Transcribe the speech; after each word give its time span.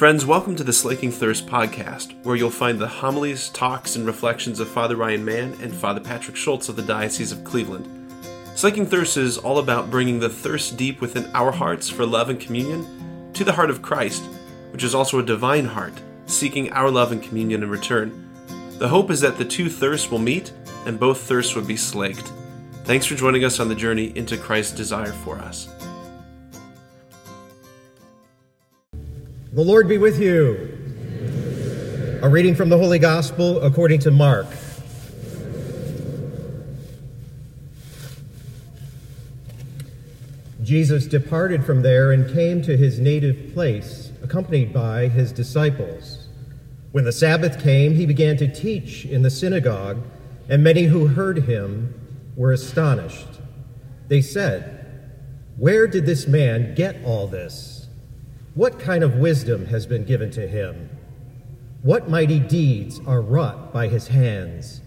Friends, 0.00 0.24
welcome 0.24 0.56
to 0.56 0.64
the 0.64 0.72
Slaking 0.72 1.12
Thirst 1.12 1.46
podcast, 1.46 2.14
where 2.24 2.34
you'll 2.34 2.48
find 2.48 2.78
the 2.78 2.88
homilies, 2.88 3.50
talks, 3.50 3.96
and 3.96 4.06
reflections 4.06 4.58
of 4.58 4.66
Father 4.66 4.96
Ryan 4.96 5.22
Mann 5.22 5.58
and 5.60 5.74
Father 5.74 6.00
Patrick 6.00 6.36
Schultz 6.36 6.70
of 6.70 6.76
the 6.76 6.80
Diocese 6.80 7.32
of 7.32 7.44
Cleveland. 7.44 7.86
Slaking 8.54 8.86
Thirst 8.86 9.18
is 9.18 9.36
all 9.36 9.58
about 9.58 9.90
bringing 9.90 10.18
the 10.18 10.30
thirst 10.30 10.78
deep 10.78 11.02
within 11.02 11.30
our 11.34 11.52
hearts 11.52 11.90
for 11.90 12.06
love 12.06 12.30
and 12.30 12.40
communion 12.40 13.30
to 13.34 13.44
the 13.44 13.52
heart 13.52 13.68
of 13.68 13.82
Christ, 13.82 14.22
which 14.70 14.84
is 14.84 14.94
also 14.94 15.18
a 15.18 15.22
divine 15.22 15.66
heart, 15.66 16.00
seeking 16.24 16.72
our 16.72 16.90
love 16.90 17.12
and 17.12 17.22
communion 17.22 17.62
in 17.62 17.68
return. 17.68 18.26
The 18.78 18.88
hope 18.88 19.10
is 19.10 19.20
that 19.20 19.36
the 19.36 19.44
two 19.44 19.68
thirsts 19.68 20.10
will 20.10 20.18
meet 20.18 20.50
and 20.86 20.98
both 20.98 21.20
thirsts 21.20 21.54
would 21.54 21.66
be 21.66 21.76
slaked. 21.76 22.32
Thanks 22.84 23.04
for 23.04 23.16
joining 23.16 23.44
us 23.44 23.60
on 23.60 23.68
the 23.68 23.74
journey 23.74 24.16
into 24.16 24.38
Christ's 24.38 24.74
desire 24.74 25.12
for 25.12 25.36
us. 25.40 25.68
The 29.52 29.64
Lord 29.64 29.88
be 29.88 29.98
with 29.98 30.20
you. 30.20 30.78
A 32.22 32.28
reading 32.28 32.54
from 32.54 32.68
the 32.68 32.78
Holy 32.78 33.00
Gospel 33.00 33.60
according 33.62 33.98
to 34.02 34.12
Mark. 34.12 34.46
Jesus 40.62 41.08
departed 41.08 41.64
from 41.64 41.82
there 41.82 42.12
and 42.12 42.32
came 42.32 42.62
to 42.62 42.76
his 42.76 43.00
native 43.00 43.52
place, 43.52 44.12
accompanied 44.22 44.72
by 44.72 45.08
his 45.08 45.32
disciples. 45.32 46.28
When 46.92 47.02
the 47.02 47.10
Sabbath 47.10 47.60
came, 47.60 47.96
he 47.96 48.06
began 48.06 48.36
to 48.36 48.46
teach 48.46 49.04
in 49.04 49.22
the 49.22 49.30
synagogue, 49.30 49.98
and 50.48 50.62
many 50.62 50.84
who 50.84 51.08
heard 51.08 51.46
him 51.46 51.92
were 52.36 52.52
astonished. 52.52 53.40
They 54.06 54.22
said, 54.22 55.10
Where 55.56 55.88
did 55.88 56.06
this 56.06 56.28
man 56.28 56.76
get 56.76 57.02
all 57.04 57.26
this? 57.26 57.79
What 58.60 58.78
kind 58.78 59.02
of 59.02 59.14
wisdom 59.14 59.64
has 59.68 59.86
been 59.86 60.04
given 60.04 60.30
to 60.32 60.46
him? 60.46 60.90
What 61.80 62.10
mighty 62.10 62.38
deeds 62.38 63.00
are 63.06 63.22
wrought 63.22 63.72
by 63.72 63.88
his 63.88 64.08
hands? 64.08 64.82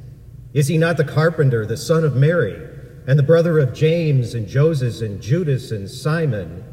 Is 0.53 0.67
he 0.67 0.77
not 0.77 0.97
the 0.97 1.03
carpenter, 1.03 1.65
the 1.65 1.75
son 1.75 2.03
of 2.03 2.15
Mary, 2.15 2.69
and 3.07 3.17
the 3.17 3.23
brother 3.23 3.57
of 3.57 3.73
James 3.73 4.35
and 4.35 4.47
Joseph 4.47 5.02
and 5.02 5.19
Judas 5.19 5.71
and 5.71 5.89
Simon? 5.89 6.63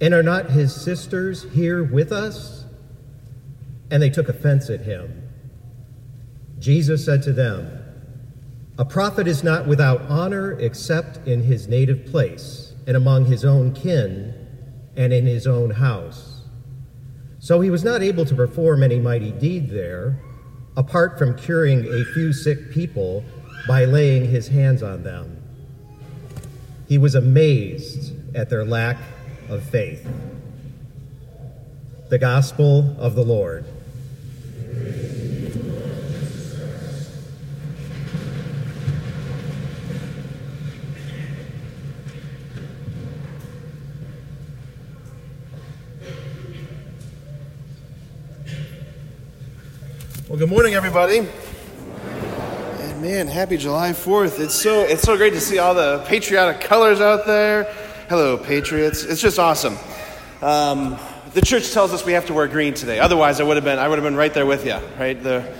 And 0.00 0.12
are 0.12 0.24
not 0.24 0.50
his 0.50 0.74
sisters 0.74 1.46
here 1.52 1.84
with 1.84 2.10
us? 2.10 2.64
And 3.88 4.02
they 4.02 4.10
took 4.10 4.28
offense 4.28 4.68
at 4.68 4.80
him. 4.80 5.30
Jesus 6.58 7.04
said 7.04 7.22
to 7.22 7.32
them, 7.32 7.78
A 8.76 8.84
prophet 8.84 9.28
is 9.28 9.44
not 9.44 9.68
without 9.68 10.00
honor 10.08 10.58
except 10.58 11.28
in 11.28 11.44
his 11.44 11.68
native 11.68 12.06
place 12.06 12.74
and 12.88 12.96
among 12.96 13.26
his 13.26 13.44
own 13.44 13.72
kin 13.72 14.43
and 14.96 15.12
in 15.12 15.26
his 15.26 15.46
own 15.46 15.70
house. 15.70 16.42
So 17.38 17.60
he 17.60 17.70
was 17.70 17.84
not 17.84 18.02
able 18.02 18.24
to 18.24 18.34
perform 18.34 18.82
any 18.82 18.98
mighty 18.98 19.30
deed 19.30 19.68
there, 19.68 20.18
apart 20.76 21.18
from 21.18 21.36
curing 21.36 21.86
a 21.86 22.04
few 22.04 22.32
sick 22.32 22.70
people 22.70 23.24
by 23.68 23.84
laying 23.84 24.24
his 24.24 24.48
hands 24.48 24.82
on 24.82 25.02
them. 25.02 25.42
He 26.88 26.98
was 26.98 27.14
amazed 27.14 28.12
at 28.34 28.50
their 28.50 28.64
lack 28.64 28.96
of 29.48 29.62
faith. 29.62 30.06
The 32.08 32.18
Gospel 32.18 32.96
of 32.98 33.14
the 33.14 33.24
Lord. 33.24 33.64
Well, 50.34 50.40
good 50.40 50.50
morning, 50.50 50.74
everybody. 50.74 51.18
And 51.18 53.00
man, 53.00 53.28
happy 53.28 53.56
July 53.56 53.90
4th. 53.90 54.40
It's 54.40 54.56
so 54.56 54.80
it's 54.80 55.02
so 55.02 55.16
great 55.16 55.32
to 55.34 55.40
see 55.40 55.58
all 55.60 55.76
the 55.76 56.04
patriotic 56.08 56.60
colors 56.60 57.00
out 57.00 57.24
there. 57.24 57.72
Hello, 58.08 58.36
patriots. 58.36 59.04
It's 59.04 59.20
just 59.20 59.38
awesome. 59.38 59.76
Um, 60.42 60.98
the 61.34 61.40
church 61.40 61.70
tells 61.70 61.92
us 61.92 62.04
we 62.04 62.14
have 62.14 62.26
to 62.26 62.34
wear 62.34 62.48
green 62.48 62.74
today. 62.74 62.98
Otherwise, 62.98 63.38
I 63.40 63.44
would 63.44 63.56
have 63.56 63.62
been 63.62 63.78
I 63.78 63.86
would 63.86 63.96
have 63.96 64.02
been 64.02 64.16
right 64.16 64.34
there 64.34 64.44
with 64.44 64.66
you, 64.66 64.76
right? 64.98 65.22
The 65.22 65.54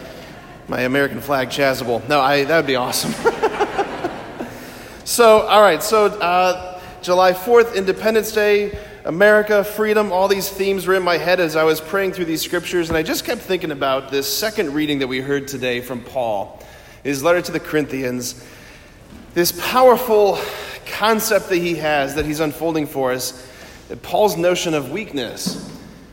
my 0.67 0.81
American 0.81 1.21
flag 1.21 1.51
chasuble. 1.51 2.09
No, 2.09 2.21
I 2.21 2.43
that 2.43 2.57
would 2.57 2.67
be 2.67 2.75
awesome. 2.75 3.13
so, 5.05 5.43
all 5.43 5.63
right. 5.63 5.85
So, 5.85 6.07
uh, 6.07 6.81
July 7.01 7.33
4th, 7.33 7.77
Independence 7.77 8.33
Day. 8.33 8.77
America, 9.05 9.63
freedom, 9.63 10.13
all 10.13 10.29
these 10.29 10.49
themes 10.49 10.87
were 10.87 10.95
in 10.95 11.03
my 11.03 11.19
head 11.19 11.39
as 11.39 11.57
I 11.57 11.65
was 11.65 11.79
praying 11.79 12.15
through 12.15 12.25
these 12.25 12.41
scriptures, 12.41 12.89
and 12.89 12.97
I 12.97 13.03
just 13.03 13.27
kept 13.27 13.43
thinking 13.43 13.71
about 13.71 14.11
this 14.11 14.27
second 14.27 14.73
reading 14.73 15.01
that 15.01 15.09
we 15.09 15.21
heard 15.21 15.47
today 15.47 15.83
from 15.83 16.01
Paul, 16.01 16.63
his 17.03 17.23
letter 17.23 17.43
to 17.43 17.53
the 17.53 17.61
Corinthians. 17.61 18.43
This 19.35 19.53
powerful 19.53 20.39
concept 20.87 21.51
that 21.51 21.59
he 21.59 21.75
has, 21.75 22.15
that 22.15 22.25
he's 22.25 22.41
unfolding 22.41 22.87
for 22.87 23.13
us, 23.13 23.47
that 23.89 24.01
Paul's 24.01 24.39
notion 24.39 24.73
of 24.73 24.91
weakness. 24.91 25.71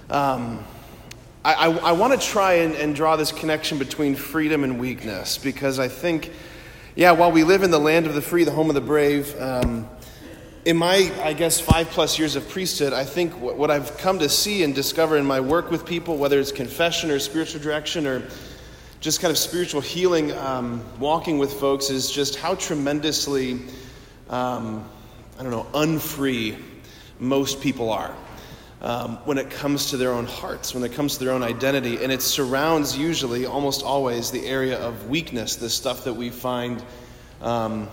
Um, 0.10 0.62
I, 1.46 1.54
I, 1.54 1.70
I 1.70 1.92
want 1.94 2.20
to 2.20 2.28
try 2.28 2.56
and, 2.56 2.76
and 2.76 2.94
draw 2.94 3.16
this 3.16 3.32
connection 3.32 3.78
between 3.78 4.16
freedom 4.16 4.66
and 4.66 4.78
weakness 4.78 5.38
because 5.38 5.80
I 5.80 5.88
think, 5.88 6.30
yeah, 6.98 7.12
while 7.12 7.32
we 7.32 7.46
live 7.46 7.64
in 7.64 7.72
the 7.72 7.80
land 7.80 8.06
of 8.06 8.16
the 8.16 8.22
free, 8.22 8.44
the 8.44 8.52
home 8.52 8.68
of 8.68 8.76
the 8.76 8.82
brave, 8.82 9.34
um, 9.40 9.88
in 10.64 10.78
my, 10.78 11.12
I 11.24 11.34
guess, 11.34 11.60
five 11.60 11.90
plus 11.90 12.20
years 12.20 12.36
of 12.36 12.48
priesthood, 12.48 12.94
I 12.94 13.04
think 13.04 13.34
what 13.34 13.72
I've 13.72 13.98
come 13.98 14.20
to 14.20 14.30
see 14.30 14.64
and 14.64 14.76
discover 14.76 15.18
in 15.18 15.26
my 15.26 15.40
work 15.40 15.72
with 15.72 15.86
people, 15.86 16.18
whether 16.18 16.40
it's 16.40 16.52
confession 16.52 17.10
or 17.10 17.18
spiritual 17.20 17.62
direction 17.62 18.06
or 18.06 18.24
just 19.00 19.22
kind 19.22 19.32
of 19.32 19.38
spiritual 19.40 19.82
healing, 19.82 20.32
um, 20.34 20.84
walking 21.00 21.40
with 21.40 21.54
folks, 21.54 21.90
is 21.90 22.12
just 22.12 22.36
how 22.36 22.54
tremendously, 22.54 23.60
um, 24.30 24.88
I 25.40 25.44
don't 25.44 25.52
know, 25.52 25.66
unfree 25.74 26.58
most 27.20 27.62
people 27.62 27.90
are. 27.90 28.16
Um, 28.84 29.18
when 29.26 29.38
it 29.38 29.52
comes 29.52 29.92
to 29.92 29.98
their 29.98 30.12
own 30.12 30.26
hearts, 30.26 30.74
when 30.74 30.84
it 30.84 30.94
comes 30.94 31.18
to 31.18 31.24
their 31.24 31.34
own 31.34 31.44
identity. 31.44 32.04
And 32.04 32.12
it 32.12 32.22
surrounds 32.22 32.98
usually, 32.98 33.46
almost 33.46 33.84
always, 33.84 34.32
the 34.32 34.46
area 34.46 34.80
of 34.80 35.08
weakness, 35.08 35.56
the 35.56 35.70
stuff 35.70 36.04
that 36.06 36.14
we 36.14 36.32
find 36.32 36.84
um, 37.42 37.88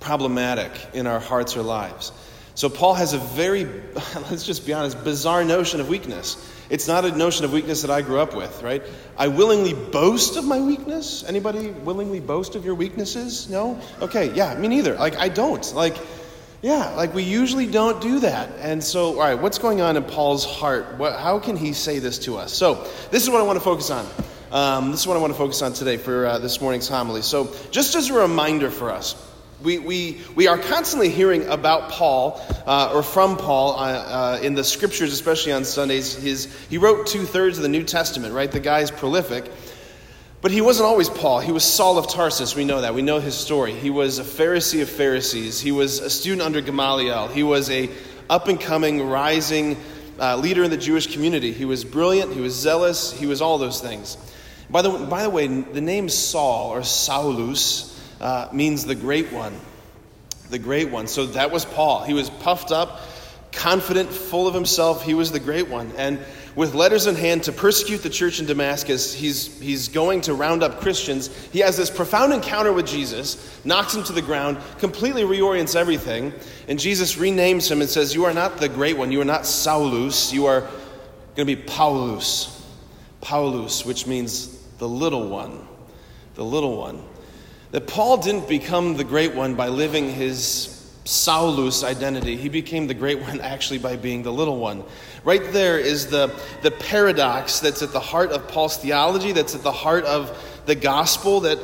problematic 0.00 0.70
in 0.94 1.06
our 1.06 1.20
hearts 1.20 1.56
or 1.56 1.62
lives. 1.62 2.12
So, 2.54 2.70
Paul 2.70 2.94
has 2.94 3.12
a 3.12 3.18
very, 3.18 3.64
let's 4.30 4.44
just 4.44 4.66
be 4.66 4.72
honest, 4.72 5.04
bizarre 5.04 5.44
notion 5.44 5.78
of 5.80 5.88
weakness. 5.88 6.36
It's 6.70 6.88
not 6.88 7.04
a 7.04 7.14
notion 7.14 7.44
of 7.44 7.52
weakness 7.52 7.82
that 7.82 7.90
I 7.90 8.00
grew 8.00 8.18
up 8.18 8.34
with, 8.34 8.62
right? 8.62 8.82
I 9.18 9.28
willingly 9.28 9.74
boast 9.74 10.36
of 10.36 10.44
my 10.44 10.60
weakness. 10.60 11.22
Anybody 11.22 11.68
willingly 11.70 12.18
boast 12.18 12.56
of 12.56 12.64
your 12.64 12.74
weaknesses? 12.74 13.48
No? 13.50 13.78
Okay, 14.00 14.32
yeah, 14.34 14.54
me 14.58 14.68
neither. 14.68 14.94
Like, 14.94 15.16
I 15.16 15.28
don't. 15.28 15.74
Like, 15.74 15.96
yeah, 16.62 16.90
like 16.96 17.14
we 17.14 17.22
usually 17.22 17.66
don't 17.66 18.00
do 18.00 18.20
that. 18.20 18.48
And 18.58 18.82
so, 18.82 19.12
all 19.12 19.18
right, 19.18 19.34
what's 19.34 19.58
going 19.58 19.80
on 19.80 19.96
in 19.96 20.04
Paul's 20.04 20.44
heart? 20.44 20.96
What, 20.96 21.20
how 21.20 21.38
can 21.38 21.56
he 21.56 21.74
say 21.74 21.98
this 21.98 22.20
to 22.20 22.38
us? 22.38 22.52
So, 22.52 22.86
this 23.10 23.22
is 23.22 23.30
what 23.30 23.40
I 23.40 23.44
want 23.44 23.58
to 23.58 23.64
focus 23.64 23.90
on. 23.90 24.06
Um, 24.50 24.90
this 24.92 25.00
is 25.00 25.06
what 25.06 25.16
I 25.16 25.20
want 25.20 25.32
to 25.32 25.38
focus 25.38 25.60
on 25.62 25.74
today 25.74 25.98
for 25.98 26.26
uh, 26.26 26.38
this 26.38 26.60
morning's 26.60 26.88
homily. 26.88 27.22
So, 27.22 27.54
just 27.70 27.94
as 27.94 28.08
a 28.10 28.14
reminder 28.14 28.70
for 28.70 28.90
us, 28.90 29.14
we, 29.62 29.78
we, 29.78 30.20
we 30.34 30.48
are 30.48 30.58
constantly 30.58 31.08
hearing 31.08 31.46
about 31.48 31.90
Paul, 31.90 32.40
uh, 32.66 32.92
or 32.92 33.02
from 33.02 33.36
Paul, 33.36 33.72
uh, 33.72 33.76
uh, 33.76 34.40
in 34.42 34.54
the 34.54 34.64
scriptures, 34.64 35.12
especially 35.12 35.52
on 35.52 35.64
Sundays. 35.64 36.14
His, 36.14 36.54
he 36.68 36.78
wrote 36.78 37.06
two 37.06 37.24
thirds 37.24 37.56
of 37.58 37.62
the 37.62 37.68
New 37.68 37.82
Testament, 37.82 38.34
right? 38.34 38.50
The 38.50 38.60
guy's 38.60 38.90
prolific. 38.90 39.50
But 40.42 40.50
he 40.50 40.60
wasn't 40.60 40.86
always 40.86 41.08
Paul. 41.08 41.40
He 41.40 41.50
was 41.50 41.64
Saul 41.64 41.98
of 41.98 42.08
Tarsus. 42.08 42.54
We 42.54 42.64
know 42.64 42.82
that. 42.82 42.94
We 42.94 43.02
know 43.02 43.18
his 43.18 43.34
story. 43.34 43.72
He 43.72 43.90
was 43.90 44.18
a 44.18 44.22
Pharisee 44.22 44.82
of 44.82 44.88
Pharisees. 44.88 45.60
He 45.60 45.72
was 45.72 45.98
a 45.98 46.10
student 46.10 46.42
under 46.42 46.60
Gamaliel. 46.60 47.28
He 47.28 47.42
was 47.42 47.70
a 47.70 47.90
up 48.28 48.48
and 48.48 48.60
coming, 48.60 49.08
rising 49.08 49.76
uh, 50.20 50.36
leader 50.36 50.62
in 50.62 50.70
the 50.70 50.76
Jewish 50.76 51.12
community. 51.12 51.52
He 51.52 51.64
was 51.64 51.84
brilliant. 51.84 52.34
He 52.34 52.40
was 52.40 52.54
zealous. 52.54 53.12
He 53.12 53.26
was 53.26 53.40
all 53.40 53.58
those 53.58 53.80
things. 53.80 54.18
By 54.68 54.82
the, 54.82 54.90
by 54.90 55.22
the 55.22 55.30
way, 55.30 55.46
the 55.46 55.80
name 55.80 56.08
Saul 56.08 56.70
or 56.70 56.80
Saulus 56.80 57.95
uh, 58.20 58.48
means 58.52 58.84
the 58.84 58.94
great 58.94 59.32
one. 59.32 59.54
The 60.50 60.58
great 60.58 60.90
one. 60.90 61.06
So 61.06 61.26
that 61.26 61.50
was 61.50 61.64
Paul. 61.64 62.04
He 62.04 62.14
was 62.14 62.30
puffed 62.30 62.70
up, 62.70 63.00
confident, 63.52 64.10
full 64.10 64.46
of 64.46 64.54
himself. 64.54 65.02
He 65.02 65.14
was 65.14 65.32
the 65.32 65.40
great 65.40 65.68
one. 65.68 65.92
And 65.96 66.20
with 66.54 66.74
letters 66.74 67.06
in 67.06 67.16
hand 67.16 67.44
to 67.44 67.52
persecute 67.52 67.98
the 67.98 68.08
church 68.08 68.40
in 68.40 68.46
Damascus, 68.46 69.12
he's, 69.12 69.60
he's 69.60 69.88
going 69.88 70.22
to 70.22 70.34
round 70.34 70.62
up 70.62 70.80
Christians. 70.80 71.28
He 71.52 71.58
has 71.58 71.76
this 71.76 71.90
profound 71.90 72.32
encounter 72.32 72.72
with 72.72 72.86
Jesus, 72.86 73.64
knocks 73.64 73.94
him 73.94 74.04
to 74.04 74.12
the 74.12 74.22
ground, 74.22 74.58
completely 74.78 75.22
reorients 75.22 75.76
everything. 75.76 76.32
And 76.68 76.78
Jesus 76.78 77.16
renames 77.16 77.70
him 77.70 77.80
and 77.80 77.90
says, 77.90 78.14
You 78.14 78.24
are 78.24 78.32
not 78.32 78.58
the 78.58 78.68
great 78.68 78.96
one. 78.96 79.12
You 79.12 79.20
are 79.20 79.26
not 79.26 79.42
Saulus. 79.42 80.32
You 80.32 80.46
are 80.46 80.60
going 80.60 81.46
to 81.46 81.56
be 81.56 81.56
Paulus. 81.56 82.52
Paulus, 83.20 83.84
which 83.84 84.06
means 84.06 84.56
the 84.78 84.88
little 84.88 85.28
one. 85.28 85.66
The 86.36 86.44
little 86.44 86.76
one 86.76 87.02
that 87.76 87.86
Paul 87.86 88.16
didn't 88.16 88.48
become 88.48 88.96
the 88.96 89.04
great 89.04 89.34
one 89.34 89.54
by 89.54 89.68
living 89.68 90.10
his 90.10 90.90
Saulus 91.04 91.84
identity. 91.84 92.34
He 92.34 92.48
became 92.48 92.86
the 92.86 92.94
great 92.94 93.20
one 93.28 93.38
actually 93.42 93.78
by 93.78 93.96
being 93.96 94.22
the 94.22 94.32
little 94.32 94.56
one. 94.56 94.82
Right 95.24 95.42
there 95.52 95.78
is 95.78 96.06
the, 96.06 96.34
the 96.62 96.70
paradox 96.70 97.60
that's 97.60 97.82
at 97.82 97.92
the 97.92 98.00
heart 98.00 98.30
of 98.30 98.48
Paul's 98.48 98.78
theology, 98.78 99.32
that's 99.32 99.54
at 99.54 99.62
the 99.62 99.72
heart 99.72 100.06
of 100.06 100.62
the 100.64 100.74
gospel, 100.74 101.40
that 101.40 101.58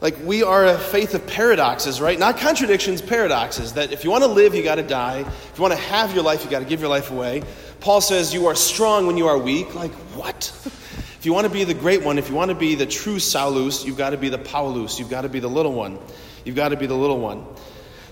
like 0.00 0.16
we 0.22 0.44
are 0.44 0.64
a 0.64 0.78
faith 0.78 1.14
of 1.14 1.26
paradoxes, 1.26 2.00
right? 2.00 2.20
Not 2.20 2.36
contradictions, 2.38 3.02
paradoxes. 3.02 3.72
That 3.72 3.90
if 3.90 4.04
you 4.04 4.12
want 4.12 4.22
to 4.22 4.30
live, 4.30 4.54
you 4.54 4.62
got 4.62 4.76
to 4.76 4.84
die. 4.84 5.22
If 5.22 5.52
you 5.56 5.62
want 5.62 5.74
to 5.74 5.80
have 5.80 6.14
your 6.14 6.22
life, 6.22 6.44
you 6.44 6.50
got 6.52 6.60
to 6.60 6.66
give 6.66 6.78
your 6.78 6.88
life 6.88 7.10
away. 7.10 7.42
Paul 7.80 8.00
says 8.00 8.32
you 8.32 8.46
are 8.46 8.54
strong 8.54 9.08
when 9.08 9.16
you 9.16 9.26
are 9.26 9.36
weak. 9.36 9.74
Like, 9.74 9.90
what? 10.14 10.52
If 11.18 11.26
you 11.26 11.32
want 11.32 11.48
to 11.48 11.52
be 11.52 11.64
the 11.64 11.74
great 11.74 12.04
one, 12.04 12.16
if 12.16 12.28
you 12.28 12.36
want 12.36 12.50
to 12.50 12.54
be 12.54 12.76
the 12.76 12.86
true 12.86 13.16
Saulus, 13.16 13.84
you've 13.84 13.96
got 13.96 14.10
to 14.10 14.16
be 14.16 14.28
the 14.28 14.38
Paulus. 14.38 15.00
You've 15.00 15.10
got 15.10 15.22
to 15.22 15.28
be 15.28 15.40
the 15.40 15.48
little 15.48 15.72
one. 15.72 15.98
You've 16.44 16.54
got 16.54 16.68
to 16.68 16.76
be 16.76 16.86
the 16.86 16.94
little 16.94 17.18
one. 17.18 17.44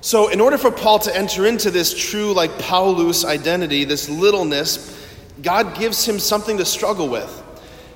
So, 0.00 0.26
in 0.28 0.40
order 0.40 0.58
for 0.58 0.72
Paul 0.72 0.98
to 1.00 1.16
enter 1.16 1.46
into 1.46 1.70
this 1.70 1.96
true, 1.96 2.32
like 2.32 2.58
Paulus 2.58 3.24
identity, 3.24 3.84
this 3.84 4.08
littleness, 4.08 5.00
God 5.40 5.78
gives 5.78 6.04
him 6.04 6.18
something 6.18 6.58
to 6.58 6.64
struggle 6.64 7.08
with. 7.08 7.44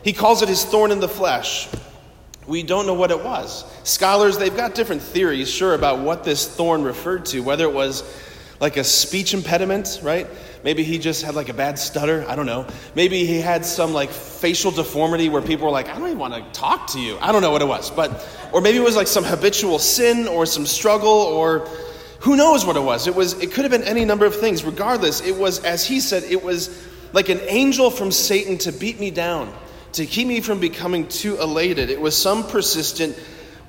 He 0.05 0.13
calls 0.13 0.43
it 0.43 0.49
his 0.49 0.65
thorn 0.65 0.93
in 0.93 1.01
the 1.01 1.09
flesh. 1.09 1.69
We 2.47 2.63
don't 2.63 2.87
know 2.87 2.95
what 2.95 3.11
it 3.11 3.23
was. 3.23 3.65
Scholars, 3.83 4.39
they've 4.39 4.57
got 4.57 4.77
different 4.77 5.03
theories, 5.03 5.51
sure, 5.51 5.75
about 5.75 5.99
what 5.99 6.23
this 6.23 6.49
thorn 6.49 6.85
referred 6.85 7.27
to, 7.27 7.41
whether 7.41 7.65
it 7.65 7.73
was 7.73 8.05
like 8.61 8.77
a 8.77 8.85
speech 8.85 9.35
impediment, 9.35 10.01
right? 10.05 10.29
Maybe 10.63 10.83
he 10.83 10.99
just 10.99 11.23
had 11.23 11.35
like 11.35 11.49
a 11.49 11.55
bad 11.55 11.79
stutter. 11.79 12.25
I 12.29 12.37
don't 12.37 12.47
know. 12.47 12.67
Maybe 12.95 13.25
he 13.25 13.41
had 13.41 13.65
some 13.65 13.93
like 13.93 14.11
facial 14.11 14.71
deformity 14.71 15.29
where 15.29 15.41
people 15.41 15.67
were 15.67 15.73
like, 15.73 15.89
I 15.89 15.99
don't 15.99 16.09
even 16.09 16.19
want 16.19 16.35
to 16.35 16.43
talk 16.59 16.89
to 16.89 17.01
you. 17.01 17.19
I 17.21 17.33
don't 17.33 17.41
know 17.43 17.51
what 17.51 17.63
it 17.63 17.69
was. 17.69 17.91
But, 17.91 18.27
or 18.53 18.61
maybe 18.61 18.79
it 18.79 18.85
was 18.85 18.97
like 18.97 19.07
some 19.07 19.25
habitual 19.25 19.79
sin 19.79 20.29
or 20.29 20.45
some 20.45 20.67
struggle 20.67 21.09
or 21.09 21.67
who 22.21 22.37
knows 22.37 22.67
what 22.67 22.77
it 22.77 22.83
was. 22.83 23.07
It 23.07 23.15
was, 23.15 23.41
it 23.41 23.53
could 23.53 23.65
have 23.65 23.71
been 23.71 23.85
any 23.85 24.05
number 24.05 24.27
of 24.27 24.37
things. 24.39 24.63
Regardless, 24.63 25.23
it 25.23 25.37
was, 25.37 25.65
as 25.65 25.87
he 25.87 26.01
said, 26.01 26.25
it 26.25 26.43
was 26.43 26.87
like 27.15 27.31
an 27.31 27.41
angel 27.49 27.91
from 27.91 28.13
Satan 28.13 28.59
to 28.59 28.73
beat 28.73 29.01
me 29.01 29.11
down, 29.11 29.53
to 29.93 30.05
keep 30.05 30.29
me 30.29 30.41
from 30.41 30.61
becoming 30.61 31.09
too 31.09 31.41
elated. 31.41 31.89
It 31.89 32.01
was 32.01 32.15
some 32.15 32.47
persistent 32.47 33.19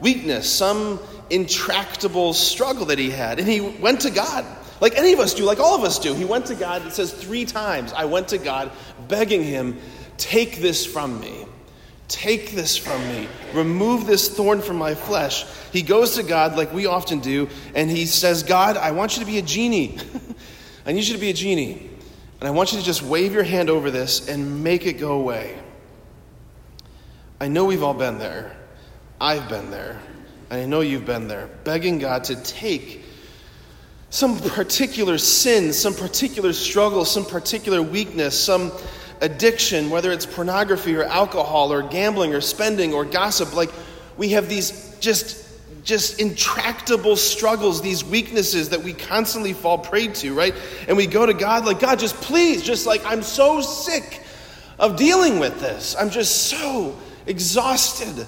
weakness, 0.02 0.50
some 0.50 1.00
intractable 1.30 2.34
struggle 2.34 2.88
that 2.88 3.00
he 3.00 3.10
had. 3.10 3.40
And 3.40 3.48
he 3.48 3.62
went 3.62 4.02
to 4.02 4.10
God 4.10 4.46
like 4.82 4.98
any 4.98 5.14
of 5.14 5.20
us 5.20 5.34
do, 5.34 5.46
like 5.46 5.60
all 5.60 5.76
of 5.76 5.84
us 5.84 6.00
do. 6.00 6.14
He 6.14 6.26
went 6.26 6.48
to 6.48 6.56
God, 6.56 6.86
it 6.86 6.92
says 6.92 7.14
three 7.14 7.46
times, 7.46 7.94
I 7.94 8.06
went 8.06 8.28
to 8.30 8.38
God 8.38 8.72
begging 9.08 9.44
him, 9.44 9.80
take 10.18 10.58
this 10.58 10.86
from 10.86 11.20
me. 11.22 11.46
Take 12.08 12.52
this 12.52 12.76
from 12.76 13.02
me. 13.08 13.30
Remove 13.54 14.06
this 14.06 14.28
thorn 14.28 14.62
from 14.62 14.76
my 14.76 14.96
flesh. 14.96 15.46
He 15.72 15.82
goes 15.82 16.16
to 16.16 16.24
God 16.24 16.58
like 16.58 16.74
we 16.74 16.86
often 16.86 17.20
do, 17.20 17.48
and 17.74 17.90
he 17.90 18.06
says, 18.06 18.44
God, 18.44 18.76
I 18.76 18.92
want 18.92 19.16
you 19.16 19.22
to 19.22 19.26
be 19.26 19.38
a 19.38 19.42
genie. 19.42 19.98
I 20.86 20.92
need 20.92 21.06
you 21.06 21.14
to 21.14 21.22
be 21.22 21.30
a 21.30 21.34
genie. 21.34 21.90
And 22.42 22.48
I 22.50 22.52
want 22.52 22.74
you 22.74 22.80
to 22.80 22.84
just 22.84 23.02
wave 23.02 23.34
your 23.34 23.44
hand 23.44 23.70
over 23.70 23.90
this 23.90 24.28
and 24.28 24.62
make 24.62 24.86
it 24.86 24.94
go 24.94 25.14
away. 25.14 25.58
I 27.40 27.48
know 27.48 27.64
we've 27.64 27.82
all 27.82 27.94
been 27.94 28.18
there. 28.18 28.58
I've 29.22 29.48
been 29.48 29.72
there. 29.72 29.98
And 30.50 30.60
I 30.60 30.66
know 30.66 30.82
you've 30.82 31.06
been 31.06 31.30
there. 31.30 31.48
Begging 31.64 31.98
God 31.98 32.26
to 32.26 32.36
take 32.36 33.06
some 34.12 34.38
particular 34.38 35.18
sin, 35.18 35.72
some 35.72 35.94
particular 35.94 36.52
struggle, 36.52 37.06
some 37.06 37.26
particular 37.26 37.82
weakness, 37.82 38.38
some 38.38 38.72
addiction, 39.22 39.90
whether 39.90 40.12
it's 40.12 40.26
pornography 40.26 40.94
or 40.96 41.04
alcohol 41.06 41.72
or 41.72 41.82
gambling 41.82 42.34
or 42.36 42.42
spending 42.42 42.94
or 42.94 43.06
gossip, 43.06 43.56
like 43.56 43.72
we 44.18 44.30
have 44.30 44.50
these 44.50 44.96
just 45.00 45.48
just 45.84 46.20
intractable 46.20 47.16
struggles, 47.16 47.82
these 47.82 48.04
weaknesses 48.04 48.70
that 48.70 48.84
we 48.84 48.94
constantly 48.94 49.54
fall 49.54 49.80
prey 49.80 50.08
to, 50.08 50.32
right? 50.34 50.54
And 50.88 50.96
we 50.96 51.08
go 51.08 51.26
to 51.26 51.34
God 51.34 51.66
like, 51.66 51.80
God, 51.80 51.98
just 51.98 52.16
please, 52.18 52.62
just 52.62 52.86
like, 52.86 53.04
I'm 53.04 53.24
so 53.24 53.62
sick 53.62 54.22
of 54.78 54.96
dealing 54.96 55.40
with 55.40 55.60
this. 55.60 55.96
I'm 55.98 56.12
just 56.12 56.44
so 56.44 56.96
exhausted 57.26 58.28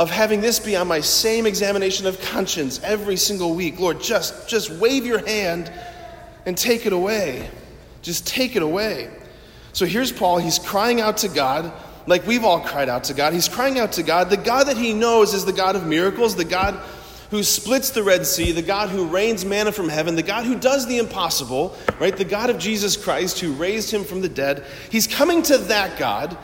of 0.00 0.08
having 0.08 0.40
this 0.40 0.58
be 0.58 0.74
on 0.76 0.88
my 0.88 0.98
same 0.98 1.44
examination 1.44 2.06
of 2.06 2.18
conscience 2.22 2.80
every 2.82 3.18
single 3.18 3.54
week. 3.54 3.78
Lord, 3.78 4.00
just, 4.00 4.48
just 4.48 4.70
wave 4.70 5.04
your 5.04 5.18
hand 5.26 5.70
and 6.46 6.56
take 6.56 6.86
it 6.86 6.94
away. 6.94 7.50
Just 8.00 8.26
take 8.26 8.56
it 8.56 8.62
away. 8.62 9.10
So 9.74 9.84
here's 9.84 10.10
Paul. 10.10 10.38
He's 10.38 10.58
crying 10.58 11.02
out 11.02 11.18
to 11.18 11.28
God, 11.28 11.70
like 12.06 12.26
we've 12.26 12.44
all 12.44 12.60
cried 12.60 12.88
out 12.88 13.04
to 13.04 13.14
God. 13.14 13.34
He's 13.34 13.46
crying 13.46 13.78
out 13.78 13.92
to 13.92 14.02
God. 14.02 14.30
The 14.30 14.38
God 14.38 14.68
that 14.68 14.78
he 14.78 14.94
knows 14.94 15.34
is 15.34 15.44
the 15.44 15.52
God 15.52 15.76
of 15.76 15.86
miracles, 15.86 16.34
the 16.34 16.46
God 16.46 16.76
who 17.30 17.42
splits 17.42 17.90
the 17.90 18.02
Red 18.02 18.24
Sea, 18.24 18.52
the 18.52 18.62
God 18.62 18.88
who 18.88 19.04
rains 19.04 19.44
manna 19.44 19.70
from 19.70 19.90
heaven, 19.90 20.16
the 20.16 20.22
God 20.22 20.46
who 20.46 20.58
does 20.58 20.86
the 20.86 20.96
impossible, 20.96 21.76
right? 21.98 22.16
The 22.16 22.24
God 22.24 22.48
of 22.48 22.56
Jesus 22.58 22.96
Christ 22.96 23.38
who 23.38 23.52
raised 23.52 23.90
him 23.90 24.04
from 24.04 24.22
the 24.22 24.30
dead. 24.30 24.64
He's 24.90 25.06
coming 25.06 25.42
to 25.42 25.58
that 25.58 25.98
God 25.98 26.38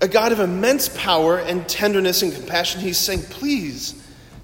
a 0.00 0.08
God 0.08 0.32
of 0.32 0.40
immense 0.40 0.88
power 0.88 1.38
and 1.38 1.68
tenderness 1.68 2.22
and 2.22 2.32
compassion, 2.32 2.80
he's 2.80 2.98
saying, 2.98 3.22
Please 3.22 3.94